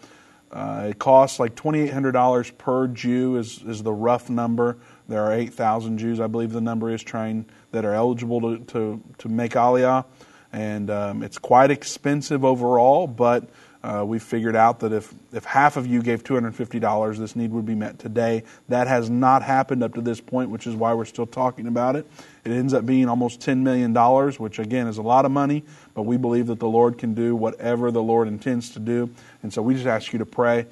[0.53, 4.79] Uh, it costs like $2,800 per Jew is, is the rough number.
[5.09, 9.03] There are 8,000 Jews, I believe the number is, trying that are eligible to, to,
[9.19, 10.05] to make Aliyah.
[10.53, 13.49] And um, it's quite expensive overall, but
[13.83, 17.65] uh, we figured out that if, if half of you gave $250, this need would
[17.65, 18.43] be met today.
[18.69, 21.97] That has not happened up to this point, which is why we're still talking about
[21.97, 22.07] it.
[22.45, 23.95] It ends up being almost $10 million,
[24.39, 25.65] which again is a lot of money,
[25.95, 29.11] but we believe that the Lord can do whatever the Lord intends to do.
[29.43, 30.67] And so we just ask you to pray,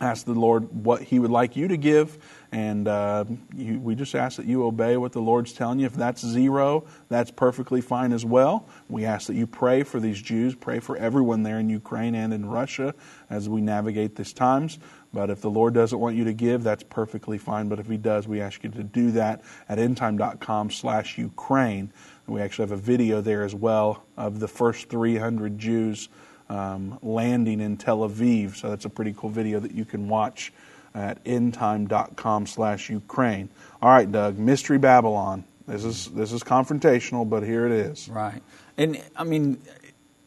[0.00, 2.16] ask the Lord what He would like you to give
[2.52, 3.24] and uh,
[3.54, 5.86] you, we just ask that you obey what the Lord's telling you.
[5.86, 8.66] If that's zero, that's perfectly fine as well.
[8.88, 12.34] We ask that you pray for these Jews, pray for everyone there in Ukraine and
[12.34, 12.94] in Russia
[13.28, 14.78] as we navigate these times.
[15.12, 17.68] But if the Lord doesn't want you to give, that's perfectly fine.
[17.68, 21.92] But if He does, we ask you to do that at endtime.com slash Ukraine.
[22.26, 26.08] we actually have a video there as well of the first 300 Jews
[26.48, 28.56] um, landing in Tel Aviv.
[28.56, 30.52] So that's a pretty cool video that you can watch
[30.94, 33.48] at endtime.com slash Ukraine.
[33.80, 35.44] All right, Doug, Mystery Babylon.
[35.66, 38.08] This is this is confrontational, but here it is.
[38.08, 38.42] Right.
[38.76, 39.58] And I mean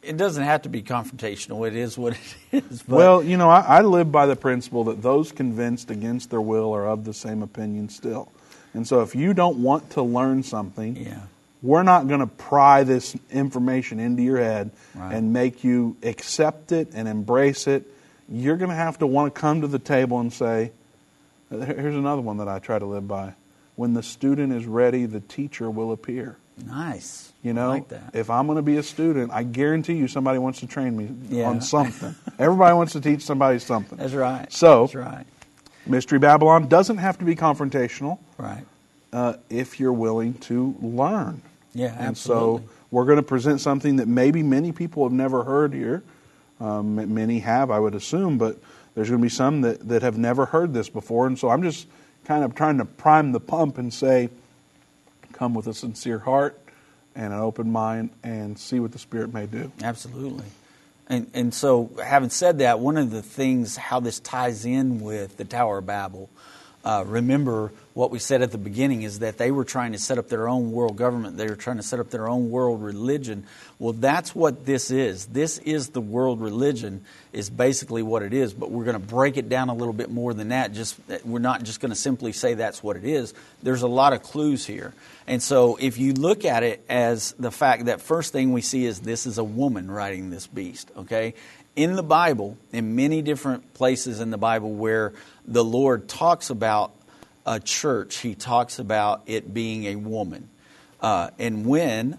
[0.03, 1.68] it doesn't have to be confrontational.
[1.68, 2.14] It is what
[2.51, 2.84] it is.
[2.84, 2.95] But.
[2.95, 6.74] Well, you know, I, I live by the principle that those convinced against their will
[6.74, 8.32] are of the same opinion still.
[8.74, 11.22] And so if you don't want to learn something, yeah.
[11.61, 15.14] we're not going to pry this information into your head right.
[15.14, 17.88] and make you accept it and embrace it
[18.30, 20.71] you're going to have to want to come to the table and say,
[21.49, 23.34] here's another one that I try to live by.
[23.76, 26.38] When the student is ready, the teacher will appear.
[26.65, 27.32] Nice.
[27.41, 30.59] You know, like if I'm going to be a student, I guarantee you somebody wants
[30.59, 31.49] to train me yeah.
[31.49, 32.15] on something.
[32.39, 33.97] Everybody wants to teach somebody something.
[33.97, 34.51] That's right.
[34.51, 35.26] So, That's right.
[35.86, 38.19] Mystery Babylon doesn't have to be confrontational.
[38.38, 38.63] Right.
[39.11, 41.41] Uh, if you're willing to learn.
[41.74, 42.63] Yeah, and absolutely.
[42.65, 46.03] so we're going to present something that maybe many people have never heard here.
[46.64, 48.57] Um, many have, I would assume, but
[48.95, 51.28] there's going to be some that, that have never heard this before.
[51.28, 51.88] And so I'm just
[52.24, 54.30] kind of trying to prime the pump and say,
[55.34, 56.57] come with a sincere heart
[57.16, 59.74] and an open mind and see what the Spirit may do.
[59.84, 60.45] Absolutely.
[61.07, 65.36] And, and so, having said that, one of the things, how this ties in with
[65.36, 66.30] the Tower of Babel,
[66.84, 70.18] uh, remember what we said at the beginning is that they were trying to set
[70.18, 71.38] up their own world government.
[71.38, 73.46] They were trying to set up their own world religion.
[73.80, 75.28] Well, that's what this is.
[75.28, 78.54] This is the world religion, is basically what it is.
[78.54, 80.74] But we're going to break it down a little bit more than that.
[80.74, 83.34] Just we're not just going to simply say that's what it is.
[83.62, 84.94] There's a lot of clues here.
[85.26, 88.86] And so, if you look at it as the fact that first thing we see
[88.86, 90.92] is this is a woman riding this beast.
[90.98, 91.36] Okay,
[91.76, 95.13] in the Bible, in many different places in the Bible where
[95.45, 96.93] the Lord talks about
[97.45, 100.49] a church, He talks about it being a woman.
[101.01, 102.17] Uh, and when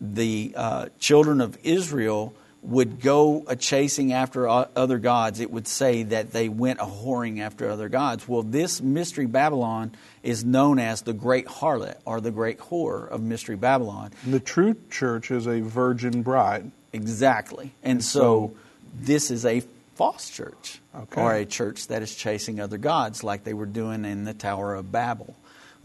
[0.00, 6.02] the uh, children of Israel would go a chasing after other gods, it would say
[6.02, 8.26] that they went a whoring after other gods.
[8.26, 13.22] Well, this mystery Babylon is known as the great harlot or the great whore of
[13.22, 14.10] mystery Babylon.
[14.26, 16.72] The true church is a virgin bride.
[16.92, 17.72] Exactly.
[17.84, 18.56] And so, so
[18.98, 19.62] this is a
[19.94, 21.20] false church okay.
[21.20, 24.74] or a church that is chasing other gods like they were doing in the Tower
[24.74, 25.34] of Babel.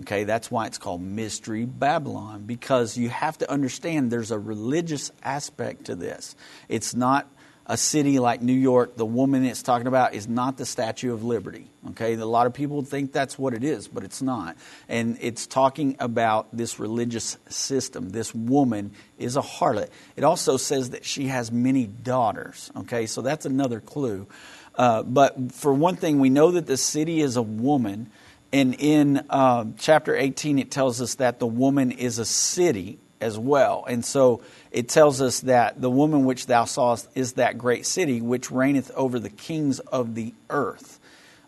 [0.01, 5.11] Okay, that's why it's called Mystery Babylon because you have to understand there's a religious
[5.23, 6.35] aspect to this.
[6.69, 7.27] It's not
[7.65, 11.23] a city like New York, the woman it's talking about is not the Statue of
[11.23, 11.67] Liberty.
[11.91, 14.57] Okay, a lot of people think that's what it is, but it's not.
[14.89, 18.09] And it's talking about this religious system.
[18.09, 19.89] This woman is a harlot.
[20.15, 22.71] It also says that she has many daughters.
[22.75, 24.27] Okay, so that's another clue.
[24.75, 28.09] Uh, but for one thing, we know that the city is a woman.
[28.51, 33.37] And in uh, chapter 18, it tells us that the woman is a city as
[33.37, 33.85] well.
[33.87, 34.41] And so
[34.71, 38.91] it tells us that the woman which thou sawest is that great city which reigneth
[38.95, 40.99] over the kings of the earth.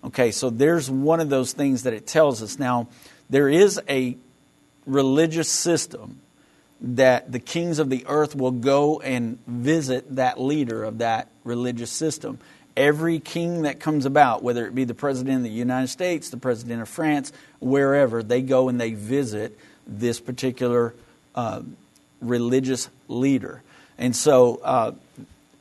[0.03, 2.59] Okay, so there's one of those things that it tells us.
[2.59, 2.87] Now,
[3.29, 4.17] there is a
[4.85, 6.19] religious system
[6.81, 11.89] that the kings of the earth will go and visit that leader of that religious
[11.89, 12.37] system.
[12.75, 16.37] Every king that comes about, whether it be the president of the United States, the
[16.37, 19.57] president of France, wherever, they go and they visit
[19.87, 20.93] this particular
[21.35, 21.61] uh,
[22.21, 23.61] religious leader.
[23.97, 24.91] And so, uh,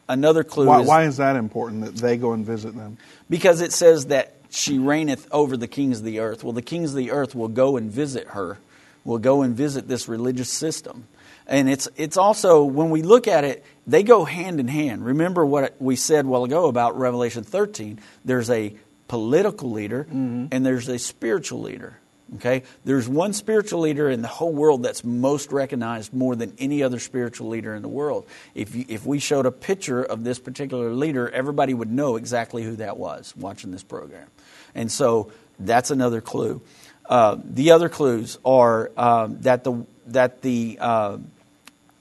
[0.09, 2.99] another clue Why, is why is that important that they go and visit them?
[3.29, 6.45] because it says that she reigneth over the kings of the earth.
[6.45, 8.59] Well, the kings of the earth will go and visit her,
[9.05, 11.07] will go and visit this religious system.
[11.47, 15.05] And it's, it's also, when we look at it, they go hand in hand.
[15.05, 17.99] Remember what we said a while ago about Revelation 13.
[18.25, 18.75] There's a
[19.09, 21.99] political leader and there's a spiritual leader.
[22.37, 22.63] Okay?
[22.85, 26.99] There's one spiritual leader in the whole world that's most recognized more than any other
[26.99, 28.27] spiritual leader in the world.
[28.55, 32.63] If, you, if we showed a picture of this particular leader, everybody would know exactly
[32.63, 34.29] who that was watching this program.
[34.75, 36.63] And so that's another clue.
[37.07, 41.19] Uh, the other clues are um, that the, that the uh,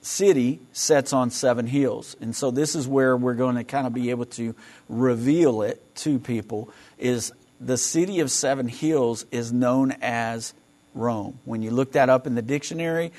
[0.01, 2.15] city sets on seven hills.
[2.21, 4.55] And so this is where we're going to kind of be able to
[4.89, 7.33] reveal it to people is
[7.63, 10.53] the city of seven hills is known as
[10.95, 11.39] Rome.
[11.45, 13.11] When you look that up in the dictionary,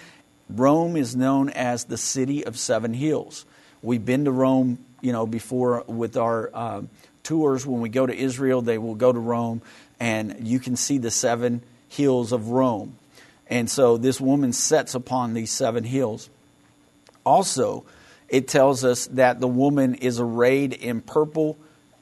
[0.51, 3.47] Rome is known as the city of seven hills.
[3.83, 6.89] We've been to Rome, you know, before with our um,
[7.23, 7.65] tours.
[7.65, 9.63] When we go to Israel, they will go to Rome,
[10.01, 12.97] and you can see the seven hills of Rome.
[13.49, 16.29] And so this woman sets upon these seven hills.
[17.25, 17.85] Also,
[18.29, 21.59] it tells us that the woman is arrayed in purple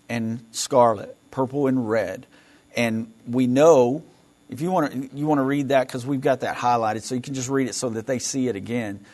[0.09, 2.27] and scarlet, purple and red.
[2.77, 4.03] And we know,
[4.49, 7.15] if you want to, you want to read that because we've got that highlighted, so
[7.15, 9.05] you can just read it so that they see it again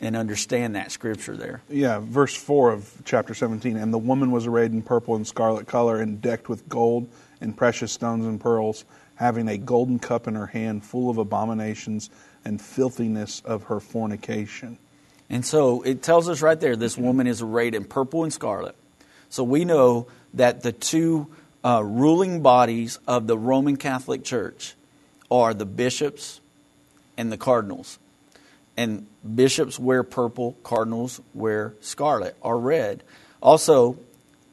[0.00, 1.60] and understand that scripture there.
[1.68, 3.76] Yeah, verse 4 of chapter 17.
[3.76, 7.08] And the woman was arrayed in purple and scarlet color and decked with gold
[7.40, 8.84] and precious stones and pearls,
[9.16, 12.10] having a golden cup in her hand full of abominations
[12.44, 14.78] and filthiness of her fornication.
[15.28, 18.76] And so it tells us right there this woman is arrayed in purple and scarlet.
[19.28, 21.26] So we know that the two
[21.64, 24.74] uh, ruling bodies of the Roman Catholic Church
[25.30, 26.40] are the bishops
[27.16, 27.98] and the cardinals.
[28.76, 33.02] And bishops wear purple, cardinals wear scarlet or red.
[33.42, 33.98] Also,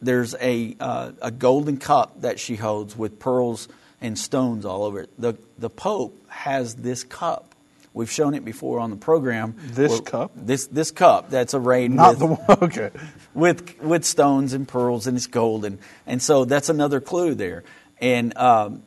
[0.02, 3.68] there's a, uh, a golden cup that she holds with pearls
[4.02, 5.10] and stones all over it.
[5.18, 7.55] The, the Pope has this cup.
[7.96, 9.56] We've shown it before on the program.
[9.58, 10.32] This Where- cup?
[10.36, 12.58] This, this cup that's arrayed Not with, the one.
[12.64, 12.92] Okay.
[13.34, 17.64] with with stones and pearls and it's gold and and so that's another clue there
[18.00, 18.84] and um,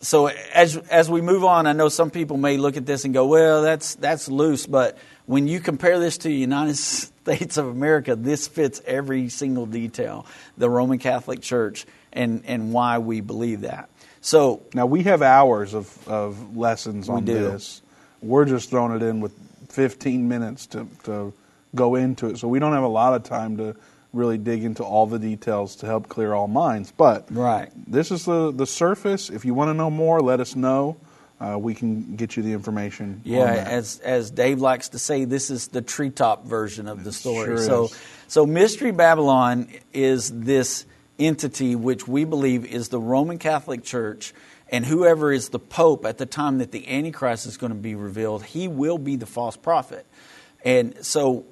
[0.00, 3.12] so as as we move on I know some people may look at this and
[3.14, 4.96] go well that's that's loose but
[5.26, 10.26] when you compare this to the United States of America this fits every single detail
[10.56, 13.88] the Roman Catholic Church and and why we believe that
[14.22, 17.80] so Now, we have hours of, of lessons on this.
[18.22, 19.32] We're just throwing it in with
[19.70, 21.32] 15 minutes to, to
[21.74, 22.38] go into it.
[22.38, 23.76] So we don't have a lot of time to
[24.12, 26.92] really dig into all the details to help clear all minds.
[26.96, 27.70] But Right.
[27.86, 29.28] this is the, the surface.
[29.30, 30.96] If you want to know more, let us know.
[31.38, 33.20] Uh, we can get you the information.
[33.22, 37.44] Yeah, as as Dave likes to say, this is the treetop version of the story.
[37.44, 37.98] sure so, is.
[38.26, 40.86] so Mystery Babylon is this
[41.18, 44.32] entity which we believe is the Roman Catholic Church,
[44.68, 47.94] and whoever is the Pope at the time that the Antichrist is going to be
[47.94, 50.06] revealed, he will be the false prophet.
[50.64, 51.44] And so,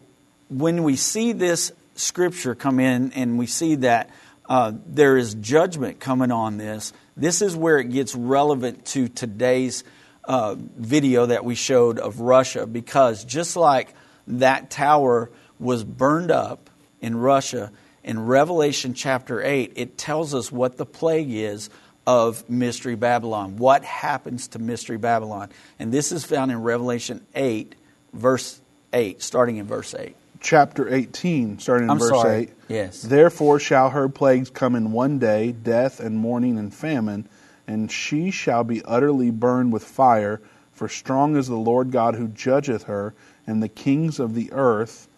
[0.49, 4.11] when we see this scripture come in, and we see that
[4.47, 6.93] uh, there is judgment coming on this.
[7.17, 9.85] This is where it gets relevant to today's
[10.25, 13.95] uh, video that we showed of Russia, because just like
[14.27, 17.71] that tower was burned up in Russia,
[18.05, 21.71] in Revelation chapter 8, it tells us what the plague is
[22.07, 23.57] of Mystery Babylon.
[23.57, 25.49] What happens to Mystery Babylon?
[25.79, 27.75] And this is found in Revelation 8,
[28.13, 28.61] verse
[28.93, 30.15] 8, starting in verse 8.
[30.45, 32.43] chapter 18, starting in I'm verse sorry.
[32.43, 32.51] 8.
[32.69, 33.03] Yes.
[33.03, 37.29] Therefore shall her plagues come in one day, death and mourning and famine,
[37.67, 40.41] and she shall be utterly burned with fire,
[40.73, 43.15] for strong is the Lord God who judgeth her,
[43.47, 45.09] and the kings of the earth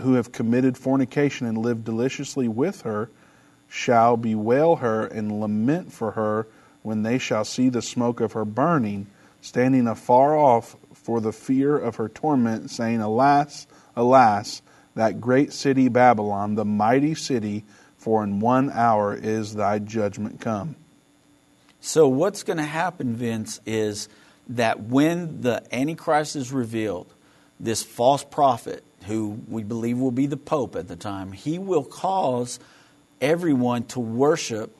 [0.00, 3.10] who have committed fornication and lived deliciously with her
[3.68, 6.46] shall bewail her and lament for her
[6.82, 9.06] when they shall see the smoke of her burning,
[9.40, 13.66] standing afar off for the fear of her torment, saying, Alas,
[13.96, 14.62] alas,
[14.94, 17.64] that great city Babylon, the mighty city,
[17.98, 20.76] for in one hour is thy judgment come.
[21.80, 24.08] So, what's going to happen, Vince, is
[24.48, 27.06] that when the Antichrist is revealed,
[27.58, 31.84] this false prophet, who we believe will be the Pope at the time, he will
[31.84, 32.58] cause
[33.20, 34.74] everyone to worship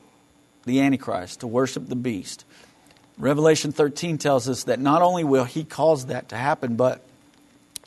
[0.65, 2.45] the Antichrist, to worship the beast.
[3.17, 7.01] Revelation 13 tells us that not only will he cause that to happen, but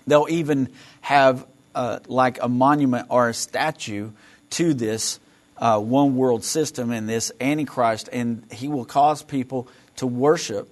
[0.06, 0.68] they'll even
[1.02, 4.10] have uh, like a monument or a statue
[4.50, 5.20] to this
[5.58, 10.68] uh, one world system and this Antichrist, and he will cause people to worship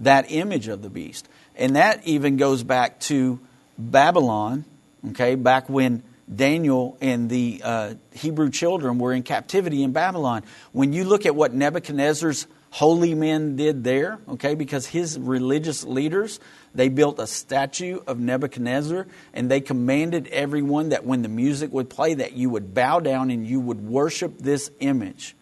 [0.00, 1.28] that image of the beast.
[1.54, 3.38] And that even goes back to
[3.78, 4.64] Babylon,
[5.10, 6.02] okay, back when
[6.34, 10.42] Daniel and the uh, Hebrew children were in captivity in Babylon.
[10.72, 16.40] When you look at what Nebuchadnezzar's holy men did there, okay, because his religious leaders,
[16.74, 21.90] they built a statue of Nebuchadnezzar and they commanded everyone that when the music would
[21.90, 25.36] play that you would bow down and you would worship this image.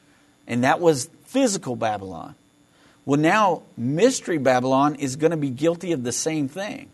[0.49, 2.35] And that was physical Babylon.
[3.05, 6.91] Well, now Mystery Babylon is going to be guilty of the same thing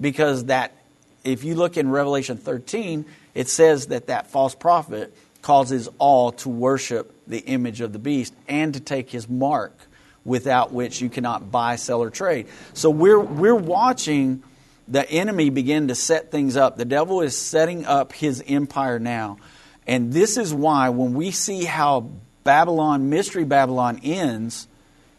[0.00, 0.72] because that
[1.24, 3.04] if you look in Revelation 13,
[3.34, 8.34] it says that that false prophet causes all to worship the image of the beast
[8.48, 9.76] and to take his mark
[10.24, 12.46] without which you cannot buy, sell, or trade.
[12.74, 14.42] So we're, we're watching
[14.86, 16.76] the enemy begin to set things up.
[16.76, 19.38] The devil is setting up his empire now.
[19.86, 22.10] And this is why when we see how
[22.44, 24.66] Babylon, Mystery Babylon ends,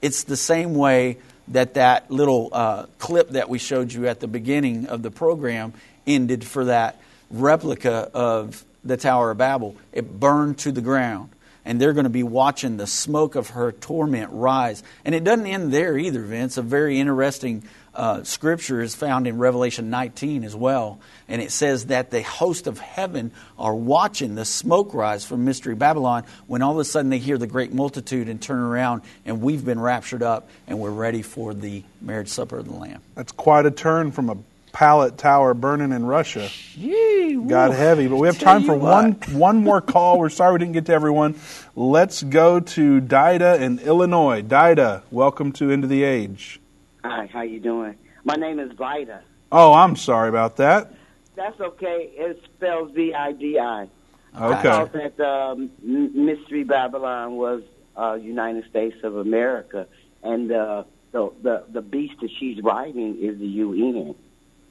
[0.02, 4.28] it's the same way that that little uh, clip that we showed you at the
[4.28, 5.74] beginning of the program
[6.06, 6.99] ended for that
[7.30, 9.76] replica of the Tower of Babel.
[9.93, 11.30] It burned to the ground.
[11.64, 14.82] And they're going to be watching the smoke of her torment rise.
[15.06, 16.58] And it doesn't end there either, Vince.
[16.58, 17.62] A very interesting
[17.93, 20.99] uh, scripture is found in Revelation 19 as well.
[21.28, 25.76] And it says that the host of heaven are watching the smoke rise from Mystery
[25.76, 29.41] Babylon when all of a sudden they hear the great multitude and turn around and
[29.41, 33.02] we've been raptured up and we're ready for the marriage supper of the Lamb.
[33.16, 34.38] That's quite a turn from a
[34.72, 36.49] pallet tower burning in Russia.
[36.76, 40.19] Yee, Got heavy, but we have time for one one more call.
[40.19, 41.36] We're sorry we didn't get to everyone.
[41.76, 44.41] Let's go to Dida in Illinois.
[44.41, 46.59] Dida, welcome to End of the Age.
[47.03, 47.97] Hi, how you doing?
[48.24, 49.22] My name is Vida.
[49.51, 50.93] Oh, I'm sorry about that.
[51.36, 52.11] That's okay.
[52.13, 53.88] It spells V I D I.
[54.34, 54.43] Okay.
[54.43, 57.63] I thought that um, Mystery Babylon was
[57.97, 59.88] uh, United States of America,
[60.24, 64.15] and uh, the, the the beast that she's riding is the UN.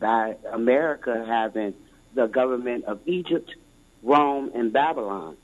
[0.01, 1.75] By America having
[2.15, 3.55] the government of Egypt,
[4.03, 5.37] Rome, and Babylon.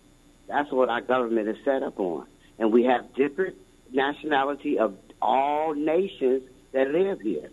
[0.48, 2.26] That's what our government is set up on,
[2.58, 3.56] and we have different
[3.92, 6.42] nationality of all nations
[6.72, 7.50] that live here.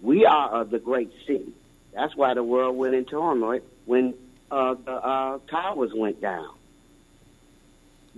[0.00, 1.52] We are of the great city.
[1.92, 4.14] That's why the world went in turmoil when
[4.50, 6.50] uh, the uh, towers went down.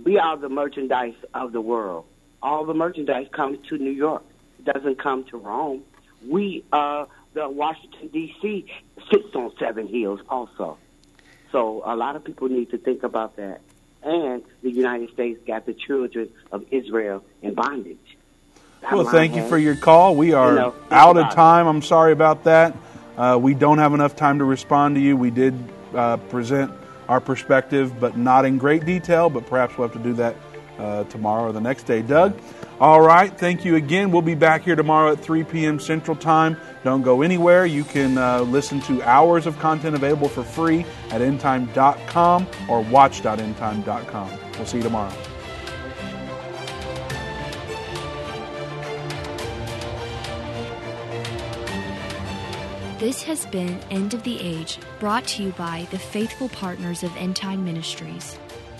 [0.03, 2.05] We are the merchandise of the world.
[2.41, 4.23] All the merchandise comes to New York.
[4.59, 5.83] It doesn't come to Rome.
[6.27, 8.65] We, uh, the Washington D.C.
[9.11, 10.77] sits on seven hills also.
[11.51, 13.61] So a lot of people need to think about that.
[14.03, 17.97] And the United States got the children of Israel in bondage.
[18.91, 20.15] Well, thank you for your call.
[20.15, 21.35] We are know, out of about it.
[21.35, 21.67] time.
[21.67, 22.77] I'm sorry about that.
[23.17, 25.17] Uh, we don't have enough time to respond to you.
[25.17, 25.53] We did
[25.93, 26.71] uh, present
[27.09, 29.29] our perspective, but not in great detail.
[29.29, 30.35] But perhaps we'll have to do that
[30.77, 32.01] uh, tomorrow or the next day.
[32.01, 32.39] Doug,
[32.79, 33.37] all right.
[33.37, 34.11] Thank you again.
[34.11, 35.79] We'll be back here tomorrow at 3 p.m.
[35.79, 36.57] Central Time.
[36.83, 37.65] Don't go anywhere.
[37.65, 44.31] You can uh, listen to hours of content available for free at endtime.com or watch.endtime.com.
[44.55, 45.13] We'll see you tomorrow.
[52.99, 57.15] This has been End of the Age, brought to you by the faithful partners of
[57.15, 58.37] End Time Ministries.